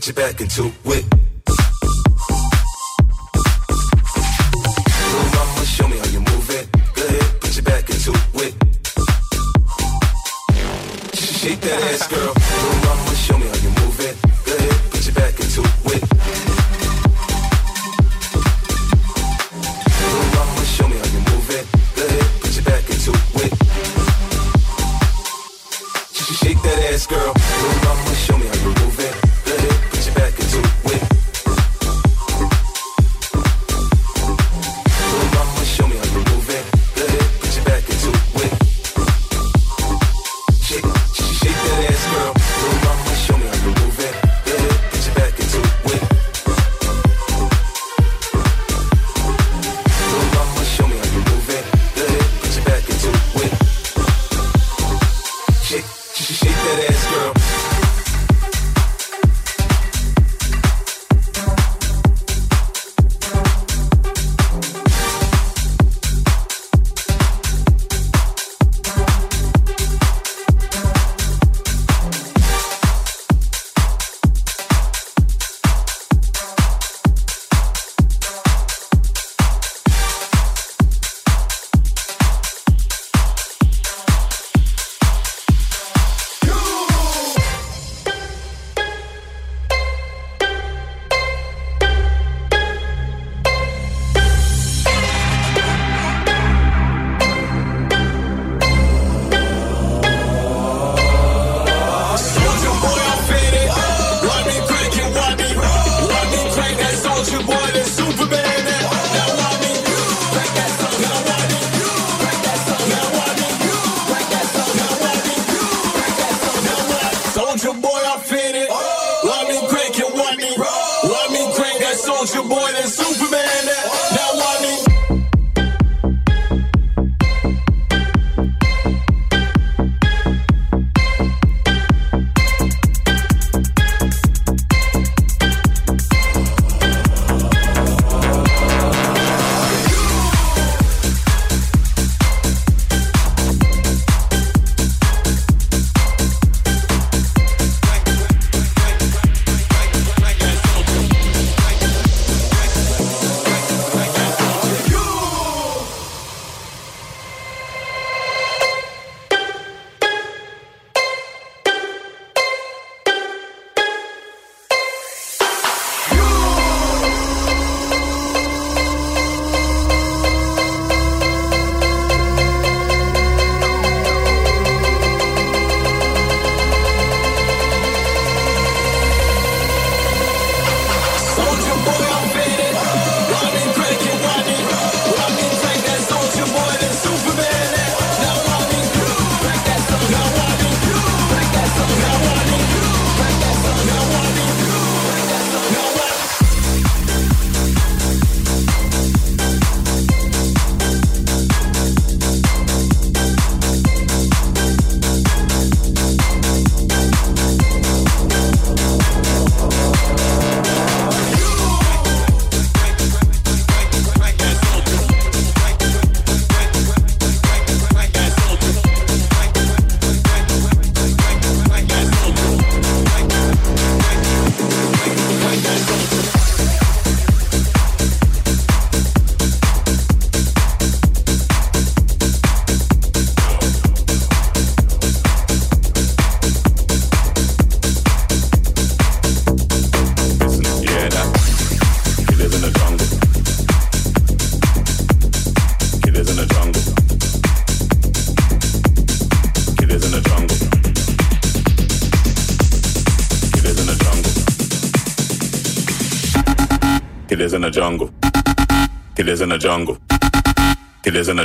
you 0.08 0.14
back 0.14 0.40
into 0.40 0.72
it. 0.86 1.07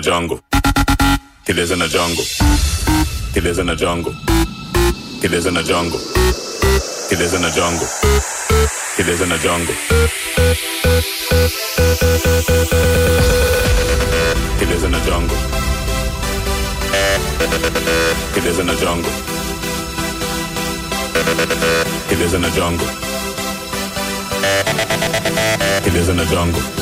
jungle. 0.03 0.41
He 1.47 1.53
lives 1.53 1.71
in 1.71 1.81
a 1.81 1.87
jungle. 1.87 2.25
He 3.35 3.41
lives 3.41 3.59
in 3.59 3.69
a 3.69 3.77
jungle. 3.77 4.13
He 5.23 5.29
lives 5.29 5.47
in 5.47 5.57
a 5.57 5.63
jungle. 5.63 6.01
He 7.09 7.17
lives 7.17 7.35
in 7.35 7.45
a 7.45 7.51
jungle. 7.53 7.87
He 8.97 9.05
lives 9.05 9.21
in 9.21 9.33
a 9.33 9.39
jungle. 9.39 9.75
He 14.59 14.67
lives 14.67 14.83
in 14.83 14.95
a 14.95 15.01
jungle. 15.07 15.39
He 18.35 18.41
lives 18.41 18.59
in 18.59 18.69
a 18.69 18.77
jungle. 18.77 19.13
He 22.09 22.17
lives 22.17 22.35
in 22.35 22.45
a 22.45 22.51
jungle. 22.51 22.89
He 25.85 25.91
lives 25.91 26.09
in 26.09 26.19
a 26.19 26.25
jungle. 26.27 26.82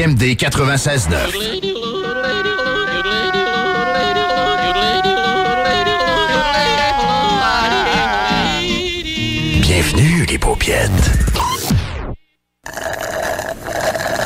CJMD 0.00 0.22
96.9. 0.34 1.60
Bienvenue, 9.60 10.24
les 10.26 10.38
paupiètes. 10.38 10.90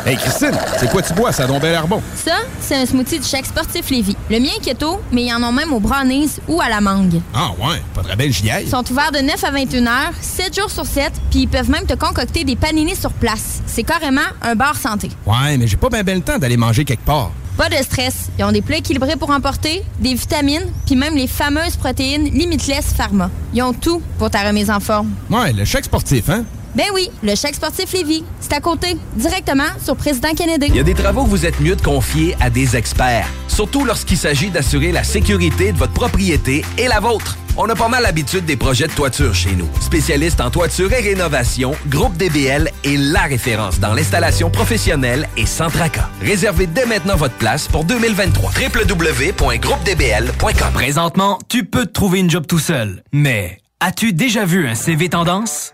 Hey 0.07 0.17
Christine, 0.17 0.53
c'est 0.79 0.89
quoi 0.91 1.03
tu 1.03 1.13
bois? 1.15 1.33
Ça 1.33 1.45
a 1.45 1.47
donc 1.49 1.63
bel 1.63 1.73
air 1.73 1.89
bon. 1.89 2.01
Ça, 2.15 2.37
c'est 2.61 2.77
un 2.77 2.87
smoothie 2.87 3.19
du 3.19 3.27
chèque 3.27 3.47
sportif 3.47 3.91
Lévis. 3.91 4.17
Le 4.31 4.39
mien 4.39 4.51
est 4.57 4.61
keto, 4.61 5.01
mais 5.11 5.25
ils 5.25 5.33
en 5.33 5.43
ont 5.43 5.53
même 5.53 5.73
au 5.73 5.81
brownies 5.81 6.37
ou 6.47 6.61
à 6.61 6.69
la 6.69 6.81
mangue. 6.81 7.21
Ah 7.35 7.51
ouais, 7.59 7.83
pas 7.95 8.03
très 8.03 8.15
belle 8.15 8.33
j'y 8.33 8.49
aille. 8.51 8.65
Ils 8.65 8.71
sont 8.71 8.89
ouverts 8.93 9.13
de 9.13 9.19
9 9.19 9.43
à 9.43 9.51
21 9.51 9.87
heures, 9.87 10.13
7 10.21 10.55
jours 10.55 10.71
sur 10.71 10.87
7, 10.87 11.11
puis 11.31 11.41
ils 11.41 11.49
peuvent 11.49 11.71
même 11.71 11.87
te 11.87 11.95
concocter 11.95 12.45
des 12.45 12.55
paninis 12.55 12.97
sur 12.97 13.13
place. 13.13 13.54
C'est 13.75 13.83
carrément 13.83 14.21
un 14.41 14.55
bar 14.55 14.77
santé. 14.77 15.11
Ouais, 15.27 15.59
mais 15.59 15.67
j'ai 15.67 15.77
pas 15.77 15.89
bien 15.89 16.05
ben 16.05 16.15
le 16.15 16.21
temps 16.21 16.39
d'aller 16.39 16.57
manger 16.57 16.85
quelque 16.85 17.05
part. 17.05 17.33
Pas 17.57 17.69
de 17.69 17.75
stress. 17.83 18.31
Ils 18.39 18.45
ont 18.45 18.53
des 18.53 18.63
plats 18.63 18.77
équilibrés 18.77 19.17
pour 19.17 19.31
emporter, 19.31 19.83
des 19.99 20.15
vitamines, 20.15 20.71
puis 20.87 20.95
même 20.95 21.17
les 21.17 21.27
fameuses 21.27 21.75
protéines 21.75 22.23
Limitless 22.27 22.95
Pharma. 22.97 23.33
Ils 23.53 23.63
ont 23.63 23.73
tout 23.73 24.01
pour 24.17 24.31
ta 24.31 24.47
remise 24.47 24.71
en 24.71 24.79
forme. 24.79 25.11
Ouais, 25.29 25.53
le 25.53 25.65
chèque 25.65 25.87
sportif, 25.87 26.29
hein? 26.29 26.45
Ben 26.77 26.87
oui, 26.95 27.11
le 27.25 27.35
chèque 27.35 27.57
sportif 27.57 27.93
Lévis. 27.93 28.23
C'est 28.39 28.53
à 28.53 28.61
côté, 28.61 28.97
directement 29.17 29.65
sur 29.85 29.97
Président 29.97 30.35
Kennedy. 30.35 30.67
Il 30.69 30.77
y 30.77 30.81
a 30.81 30.85
des 30.85 30.95
travaux 30.95 31.25
que 31.25 31.31
vous 31.31 31.45
êtes 31.45 31.59
mieux 31.59 31.75
de 31.75 31.83
confier 31.83 32.37
à 32.39 32.51
des 32.51 32.77
experts, 32.77 33.27
surtout 33.49 33.85
lorsqu'il 33.85 34.19
s'agit 34.19 34.51
d'assurer 34.51 34.93
la 34.93 35.03
sécurité 35.03 35.73
de 35.73 35.79
votre 35.79 35.95
propriété 35.95 36.65
et 36.79 36.87
la 36.87 37.01
vôtre. 37.01 37.39
On 37.57 37.69
a 37.69 37.77
pas 37.77 37.89
mal 37.89 38.03
l'habitude 38.03 38.45
des 38.45 38.57
projets 38.57 38.89
de 38.89 38.93
toiture 38.93 39.35
chez 39.35 39.55
nous. 39.55 39.69
Spécialiste 39.81 40.41
en 40.41 40.51
toiture 40.51 40.93
et 40.93 41.01
rénovation, 41.01 41.73
Groupe 41.87 42.17
DBL 42.17 42.69
est 42.83 42.97
la 42.97 43.23
référence 43.23 43.79
dans 43.79 43.95
l'installation 43.95 44.51
professionnelle 44.51 45.29
et 45.37 45.47
sans 45.47 45.69
tracas. 45.69 46.09
Réservez 46.21 46.67
dès 46.67 46.87
maintenant 46.87 47.17
votre 47.17 47.37
place 47.37 47.69
pour 47.69 47.85
2023. 47.85 48.51
www.groupedbl.com 48.51 50.73
Présentement, 50.73 51.39
tu 51.49 51.65
peux 51.65 51.87
te 51.87 51.93
trouver 51.93 52.21
une 52.21 52.31
job 52.31 52.47
tout 52.47 52.59
seul. 52.59 53.03
Mais 53.13 53.59
as-tu 53.81 54.13
déjà 54.13 54.45
vu 54.45 54.67
un 54.67 54.75
CV 54.75 55.09
tendance? 55.09 55.74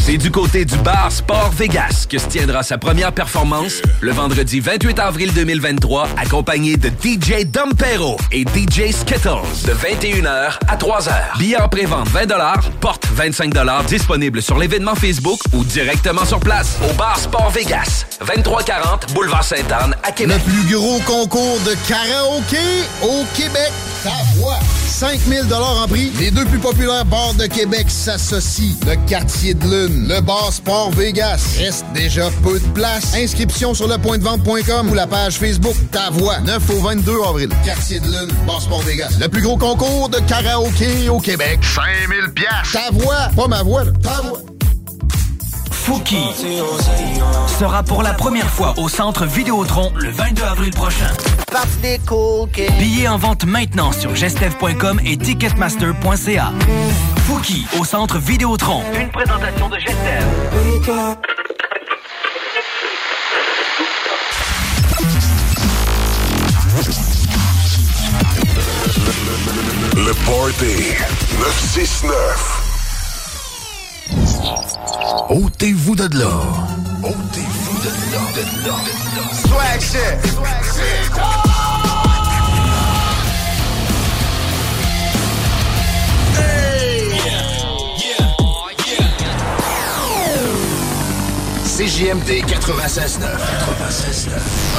C'est 0.00 0.18
du 0.18 0.30
côté 0.30 0.64
du 0.64 0.76
bar 0.76 1.10
Sport 1.10 1.50
Vegas 1.52 2.06
que 2.08 2.18
se 2.18 2.26
tiendra 2.26 2.62
sa 2.62 2.78
première 2.78 3.12
performance 3.12 3.80
le 4.00 4.12
vendredi 4.12 4.60
28 4.60 4.98
avril 4.98 5.32
2023, 5.32 6.08
accompagné 6.16 6.76
de 6.76 6.88
DJ 6.88 7.44
Dompero 7.46 8.16
et 8.30 8.42
DJ 8.42 8.92
Skittles 8.92 9.66
de 9.66 9.72
21h 9.72 10.58
à 10.68 10.76
3h. 10.76 11.38
Billets 11.38 11.60
en 11.60 11.68
pré-vente 11.68 12.08
20 12.08 12.26
porte 12.80 13.06
25 13.12 13.54
disponible 13.86 14.42
sur 14.42 14.58
l'événement 14.58 14.94
Facebook 14.94 15.40
ou 15.52 15.64
directement 15.64 16.24
sur 16.24 16.40
place 16.40 16.78
au 16.88 16.92
bar 16.94 17.18
Sport 17.18 17.50
Vegas, 17.50 18.06
2340 18.20 19.12
Boulevard 19.14 19.44
Sainte-Anne 19.44 19.94
à 20.02 20.12
Québec. 20.12 20.40
Le 20.46 20.52
plus 20.52 20.74
gros 20.74 21.00
concours 21.00 21.60
de 21.60 21.74
karaoké 21.88 22.84
au 23.02 23.24
Québec. 23.34 23.72
Ta 24.02 24.10
voix. 24.36 24.58
5000 24.94 25.52
en 25.52 25.88
prix. 25.88 26.12
Les 26.20 26.30
deux 26.30 26.44
plus 26.44 26.60
populaires 26.60 27.04
bars 27.04 27.34
de 27.34 27.46
Québec 27.46 27.86
s'associent. 27.88 28.76
Le 28.86 28.94
quartier 29.08 29.52
de 29.52 29.64
lune, 29.64 30.06
le 30.08 30.20
bar 30.20 30.52
Sport 30.52 30.92
Vegas. 30.92 31.56
Reste 31.58 31.84
déjà 31.94 32.30
peu 32.44 32.60
de 32.60 32.66
place. 32.68 33.12
Inscription 33.16 33.74
sur 33.74 33.88
lepointdevente.com 33.88 34.90
ou 34.90 34.94
la 34.94 35.08
page 35.08 35.34
Facebook 35.34 35.74
Ta 35.90 36.10
voix. 36.10 36.38
9 36.40 36.70
au 36.70 36.80
22 36.80 37.12
avril. 37.28 37.48
Quartier 37.64 37.98
de 37.98 38.06
lune, 38.06 38.30
bar 38.46 38.62
Sport 38.62 38.82
Vegas. 38.82 39.16
Le 39.20 39.28
plus 39.28 39.42
gros 39.42 39.56
concours 39.56 40.10
de 40.10 40.20
karaoké 40.20 41.08
au 41.08 41.18
Québec. 41.18 41.58
5000 41.64 42.32
pièces. 42.32 42.72
Ta 42.72 42.92
voix, 42.92 43.30
pas 43.34 43.48
ma 43.48 43.64
voix, 43.64 43.82
là. 43.82 43.90
ta 44.00 44.20
voix. 44.22 44.38
Fouki 45.72 46.22
sera 47.58 47.82
pour 47.82 48.04
la 48.04 48.14
première 48.14 48.48
fois 48.48 48.74
au 48.76 48.88
centre 48.88 49.26
Vidéotron 49.26 49.92
le 49.96 50.10
22 50.10 50.42
avril 50.44 50.70
prochain. 50.70 51.10
Billets 52.78 53.06
en 53.06 53.16
vente 53.16 53.44
maintenant 53.44 53.92
sur 53.92 54.14
gestev.com 54.14 55.00
et 55.04 55.16
ticketmaster.ca. 55.16 56.52
Fouki 57.26 57.64
au 57.78 57.84
centre 57.84 58.18
Vidéotron. 58.18 58.82
Une 58.98 59.10
présentation 59.10 59.68
de 59.68 59.78
Gestev. 59.78 60.24
Le 69.96 70.12
Party 70.26 70.92
969. 71.38 72.64
Ôtez-vous 75.30 75.94
de 75.94 76.18
là. 76.18 76.93
Ôtez-vous 77.04 77.78
de 77.80 77.90
là, 78.12 78.24
de 78.34 78.40
là, 78.66 78.76
de 78.80 78.92
là. 79.16 79.24
Swag 79.46 79.80
shit. 79.80 80.16
Swag 80.32 80.64
shit. 80.64 81.12
CJMD 91.76 92.30
96.9. 92.46 93.20
96.9. 93.68 94.74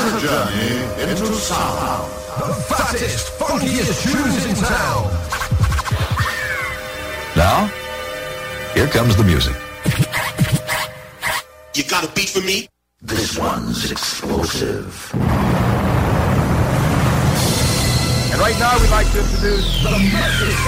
This 0.00 0.14
a 0.14 0.26
journey 0.26 1.12
into 1.12 1.26
sound. 1.34 2.10
The 2.38 2.54
fattest, 2.68 3.38
funkiest 3.38 4.00
shoes 4.02 4.46
in 4.46 4.56
town. 4.56 5.10
Now, 7.36 7.66
here 8.72 8.86
comes 8.86 9.14
the 9.16 9.24
music. 9.24 9.54
You 11.74 11.84
got 11.84 12.04
a 12.04 12.08
beat 12.14 12.30
for 12.30 12.40
me? 12.40 12.66
This 13.02 13.36
one's 13.38 13.90
explosive. 13.90 15.10
And 18.32 18.40
right 18.40 18.58
now 18.58 18.80
we'd 18.80 18.90
like 18.90 19.10
to 19.12 19.20
introduce 19.20 19.82
The 19.82 19.90
Memphis 19.90 20.60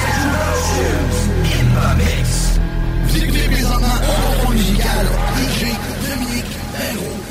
Tunes 0.68 1.18
in 1.56 1.66
the 1.72 1.94
mix. 2.04 2.58
Vous 3.06 3.16
écoutez 3.16 3.48
présentement 3.48 3.86
un 3.86 4.36
contrôle 4.36 4.54
musical 4.56 5.06
DJ 5.36 5.72
Dominique 6.06 6.52
Perrault. 6.76 7.21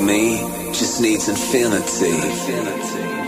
Like 0.00 0.06
me 0.06 0.38
just 0.72 1.00
needs 1.00 1.28
infinity. 1.28 2.12
Relax, 2.12 3.19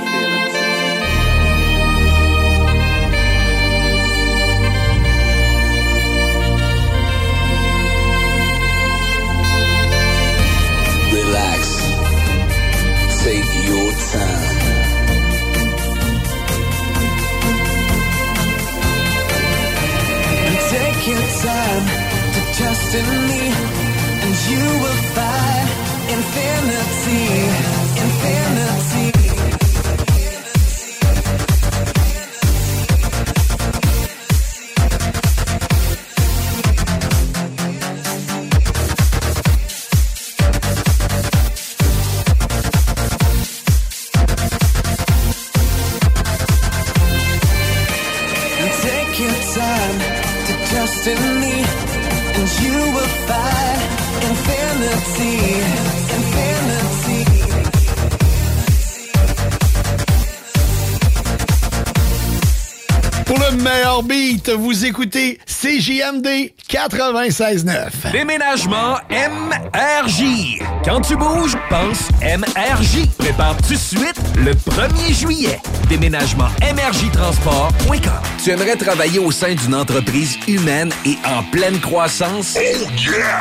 vous 64.50 64.84
écoutez 64.84 65.38
CJMD 65.46 66.50
96.9. 66.68 68.12
Déménagement 68.12 68.96
MRJ. 69.10 70.58
Quand 70.84 71.00
tu 71.00 71.16
bouges, 71.16 71.56
pense 71.68 72.08
MRJ. 72.22 73.06
Départ 73.32 73.56
tout 73.66 73.72
de 73.72 73.78
suite 73.78 74.20
le 74.36 74.52
1er 74.52 75.18
juillet. 75.18 75.58
Déménagement 75.88 76.48
MRJTransport.com. 76.60 78.12
Tu 78.44 78.50
aimerais 78.50 78.76
travailler 78.76 79.20
au 79.20 79.30
sein 79.30 79.54
d'une 79.54 79.74
entreprise 79.74 80.36
humaine 80.48 80.90
et 81.06 81.16
en 81.24 81.42
pleine 81.44 81.78
croissance? 81.80 82.58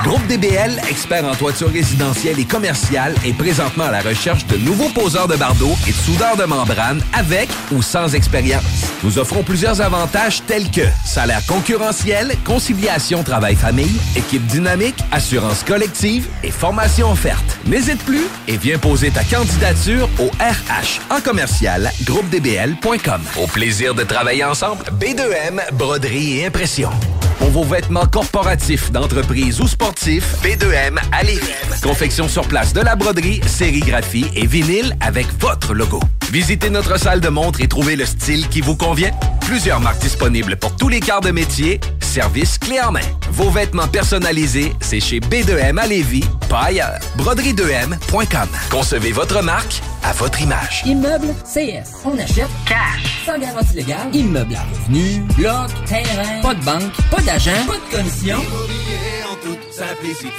Groupe 0.03 0.25
DBL, 0.27 0.79
expert 0.89 1.25
en 1.25 1.35
toiture 1.35 1.69
résidentielle 1.69 2.39
et 2.39 2.45
commerciale, 2.45 3.15
est 3.25 3.33
présentement 3.33 3.85
à 3.85 3.91
la 3.91 4.01
recherche 4.01 4.45
de 4.47 4.57
nouveaux 4.57 4.89
poseurs 4.89 5.27
de 5.27 5.35
bardeaux 5.35 5.75
et 5.85 5.91
de 5.91 5.95
soudeurs 5.95 6.37
de 6.37 6.45
membrane 6.45 7.03
avec 7.11 7.49
ou 7.71 7.81
sans 7.81 8.15
expérience. 8.15 8.63
Nous 9.03 9.17
offrons 9.17 9.43
plusieurs 9.43 9.81
avantages 9.81 10.41
tels 10.45 10.71
que 10.71 10.85
salaire 11.03 11.45
concurrentiel, 11.47 12.33
conciliation 12.45 13.23
travail-famille, 13.23 13.99
équipe 14.15 14.45
dynamique, 14.45 15.03
assurance 15.11 15.63
collective 15.63 16.27
et 16.43 16.51
formation 16.51 17.11
offerte. 17.11 17.59
N'hésite 17.65 18.03
plus 18.03 18.27
et 18.47 18.55
viens 18.57 18.77
poser 18.77 19.09
ta 19.09 19.23
candidature 19.23 19.80
au 19.89 20.27
RH 20.39 21.01
en 21.09 21.21
commercial 21.21 21.91
groupedbl.com. 22.03 23.21
Au 23.41 23.47
plaisir 23.47 23.95
de 23.95 24.03
travailler 24.03 24.43
ensemble, 24.43 24.83
B2M, 24.99 25.59
broderie 25.73 26.39
et 26.39 26.45
impression. 26.45 26.91
Pour 27.39 27.49
vos 27.49 27.63
vêtements 27.63 28.05
corporatifs, 28.05 28.91
d'entreprise 28.91 29.59
ou 29.59 29.67
sportifs, 29.67 30.35
B2M 30.43 30.99
à 31.11 31.23
Lévis. 31.23 31.81
Confection 31.81 32.27
sur 32.27 32.47
place 32.47 32.73
de 32.73 32.81
la 32.81 32.95
broderie, 32.95 33.41
sérigraphie 33.47 34.27
et 34.35 34.45
vinyle 34.45 34.95
avec 35.01 35.25
votre 35.39 35.73
logo. 35.73 35.99
Visitez 36.31 36.69
notre 36.69 36.97
salle 36.97 37.19
de 37.19 37.27
montre 37.27 37.59
et 37.59 37.67
trouvez 37.67 37.97
le 37.97 38.05
style 38.05 38.47
qui 38.47 38.61
vous 38.61 38.77
convient. 38.77 39.11
Plusieurs 39.41 39.81
marques 39.81 39.99
disponibles 39.99 40.55
pour 40.55 40.77
tous 40.77 40.87
les 40.87 41.01
quarts 41.01 41.19
de 41.19 41.29
métier. 41.31 41.81
Service 41.99 42.57
clé 42.57 42.79
en 42.79 42.93
main. 42.93 43.01
Vos 43.31 43.49
vêtements 43.49 43.89
personnalisés, 43.89 44.71
c'est 44.79 45.01
chez 45.01 45.19
B2M 45.19 45.77
à 45.77 45.87
Lévis, 45.87 46.23
pas 46.49 46.67
ailleurs. 46.67 46.99
Broderie2M.com. 47.17 48.47
Concevez 48.69 49.11
votre 49.11 49.43
marque 49.43 49.81
à 50.03 50.13
votre 50.13 50.41
image. 50.41 50.83
Immeuble 50.85 51.35
CS. 51.43 51.99
On 52.05 52.17
achète 52.17 52.47
cash. 52.65 53.25
Sans 53.25 53.37
garantie 53.37 53.75
légale. 53.75 54.07
Immeuble 54.13 54.55
à 54.55 54.63
revenu. 54.63 55.23
Bloc. 55.37 55.69
Terrain. 55.85 56.41
Pas 56.41 56.53
de 56.53 56.63
banque. 56.63 56.93
Pas 57.11 57.21
d'agent. 57.23 57.51
Pas 57.67 57.73
de 57.73 57.97
commission. 57.97 58.37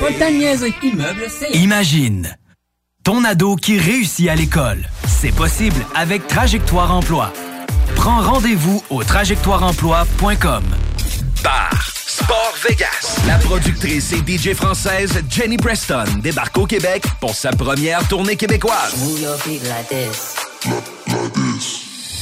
Pas 0.01 0.11
de. 0.11 0.87
Immeuble 0.87 1.27
CS. 1.29 1.55
Imagine 1.55 2.35
ton 3.03 3.25
ado 3.25 3.57
qui 3.57 3.79
réussit 3.79 4.29
à 4.29 4.35
l'école. 4.35 4.89
C'est 5.07 5.35
possible 5.35 5.85
avec 5.95 6.27
Trajectoire 6.27 6.95
Emploi. 6.95 7.33
Prends 7.97 8.21
rendez-vous 8.21 8.83
au 8.91 9.03
trajectoireemploi.com. 9.03 10.63
Bar 11.43 11.93
Sport 12.07 12.55
Vegas. 12.69 13.21
La 13.27 13.39
productrice 13.39 14.13
et 14.13 14.19
DJ 14.19 14.55
française 14.55 15.23
Jenny 15.29 15.57
Preston 15.57 16.05
débarque 16.23 16.59
au 16.59 16.67
Québec 16.67 17.05
pour 17.21 17.35
sa 17.35 17.51
première 17.51 18.07
tournée 18.09 18.37
québécoise. 18.37 18.95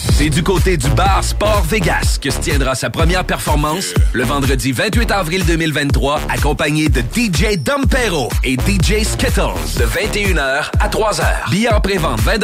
C'est 0.01 0.31
du 0.31 0.43
côté 0.43 0.77
du 0.77 0.89
bar 0.91 1.23
Sport 1.23 1.63
Vegas 1.69 2.19
que 2.21 2.31
se 2.31 2.39
tiendra 2.39 2.75
sa 2.75 2.89
première 2.91 3.25
performance 3.25 3.93
le 4.13 4.25
vendredi 4.25 4.73
28 4.73 5.11
avril 5.11 5.45
2023, 5.45 6.21
accompagné 6.29 6.89
de 6.89 7.01
DJ 7.01 7.59
Dompero 7.59 8.31
et 8.43 8.55
DJ 8.55 9.05
Skittles 9.05 9.59
de 9.77 9.85
21h 9.85 10.71
à 10.81 10.89
3h. 10.89 11.51
Billets 11.51 11.73
en 11.73 11.81
pré-vente 11.81 12.21
20 12.21 12.39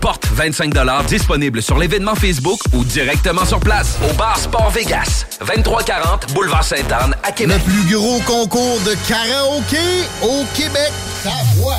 porte 0.00 0.26
25 0.32 0.74
disponible 1.06 1.62
sur 1.62 1.78
l'événement 1.78 2.14
Facebook 2.14 2.60
ou 2.74 2.84
directement 2.84 3.44
sur 3.44 3.60
place 3.60 3.98
au 4.08 4.14
bar 4.14 4.38
Sport 4.38 4.70
Vegas, 4.70 5.24
2340 5.40 6.34
Boulevard 6.34 6.64
Sainte-Anne 6.64 7.14
à 7.22 7.32
Québec. 7.32 7.60
Le 7.66 7.72
plus 7.72 7.94
gros 7.94 8.20
concours 8.20 8.80
de 8.80 8.94
karaoké 9.08 9.78
au 10.22 10.44
Québec. 10.54 10.92
Ta 11.24 11.30
voix. 11.56 11.78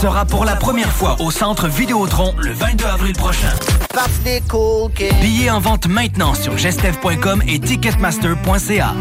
Sera 0.00 0.24
pour 0.24 0.44
la 0.44 0.54
première 0.54 0.92
fois 0.92 1.16
au 1.18 1.32
Centre 1.32 1.66
Vidéotron 1.66 2.32
le 2.38 2.52
22 2.52 2.84
avril 2.84 3.12
prochain. 3.14 3.50
Billets 5.20 5.50
en 5.50 5.58
vente 5.58 5.88
maintenant 5.88 6.34
sur 6.34 6.56
gestev.com 6.56 7.42
et 7.48 7.58
ticketmaster.ca. 7.58 8.94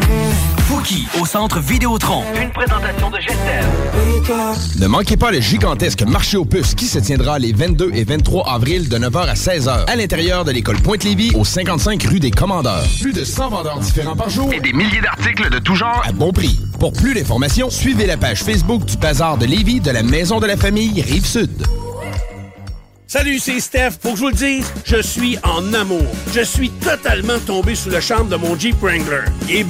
Fouki 0.70 1.08
au 1.20 1.26
Centre 1.26 1.60
Vidéotron. 1.60 2.22
Une 2.40 2.52
présentation 2.52 3.10
de 3.10 3.18
Gestev. 3.18 4.80
Ne 4.80 4.86
manquez 4.86 5.18
pas 5.18 5.32
le 5.32 5.40
gigantesque 5.40 6.04
marché 6.04 6.38
aux 6.38 6.46
puces 6.46 6.76
qui 6.76 6.86
se 6.86 7.00
tiendra 7.00 7.40
les 7.40 7.54
22 7.54 7.90
et 7.96 8.04
23 8.04 8.48
avril 8.48 8.88
de 8.88 9.00
9h 9.00 9.28
à 9.30 9.34
16h 9.34 9.86
à 9.88 9.96
l'intérieur 9.96 10.46
de 10.46 10.52
l'école 10.52 10.80
Pointe-Lévis 10.80 11.32
au 11.34 11.44
55 11.44 12.04
rue 12.04 12.20
des 12.20 12.30
Commandeurs. 12.30 12.86
Plus 13.02 13.14
de 13.14 13.24
100 13.24 13.50
vendeurs 13.50 13.80
différents 13.80 14.16
par 14.16 14.30
jour 14.30 14.54
et 14.54 14.60
des 14.60 14.74
milliers 14.74 15.02
d'articles 15.02 15.50
de 15.50 15.58
tout 15.58 15.74
genre 15.74 16.04
à 16.08 16.12
bon 16.12 16.32
prix. 16.32 16.60
Pour 16.80 16.94
plus 16.94 17.16
d'informations, 17.16 17.72
suivez 17.72 18.06
la 18.06 18.18
page 18.18 18.44
Facebook 18.44 18.86
du 18.86 18.96
Bazar 18.98 19.40
de 19.40 19.48
Lévis 19.48 19.80
de 19.80 19.90
la 19.90 20.04
Maison 20.04 20.40
de 20.40 20.46
la 20.46 20.56
Famille 20.56 21.02
Rive-Sud. 21.02 21.66
Salut, 23.12 23.40
c'est 23.40 23.60
Steph. 23.60 23.94
Faut 24.04 24.12
que 24.12 24.18
je 24.18 24.22
vous 24.22 24.28
le 24.28 24.36
dise, 24.36 24.72
je 24.86 25.02
suis 25.02 25.36
en 25.42 25.74
amour. 25.74 26.06
Je 26.32 26.42
suis 26.42 26.70
totalement 26.70 27.40
tombé 27.40 27.74
sous 27.74 27.90
le 27.90 28.00
charme 28.00 28.30
de 28.30 28.36
mon 28.36 28.56
Jeep 28.56 28.76
Wrangler. 28.80 29.24
Il 29.50 29.56
est 29.56 29.64
beau 29.64 29.68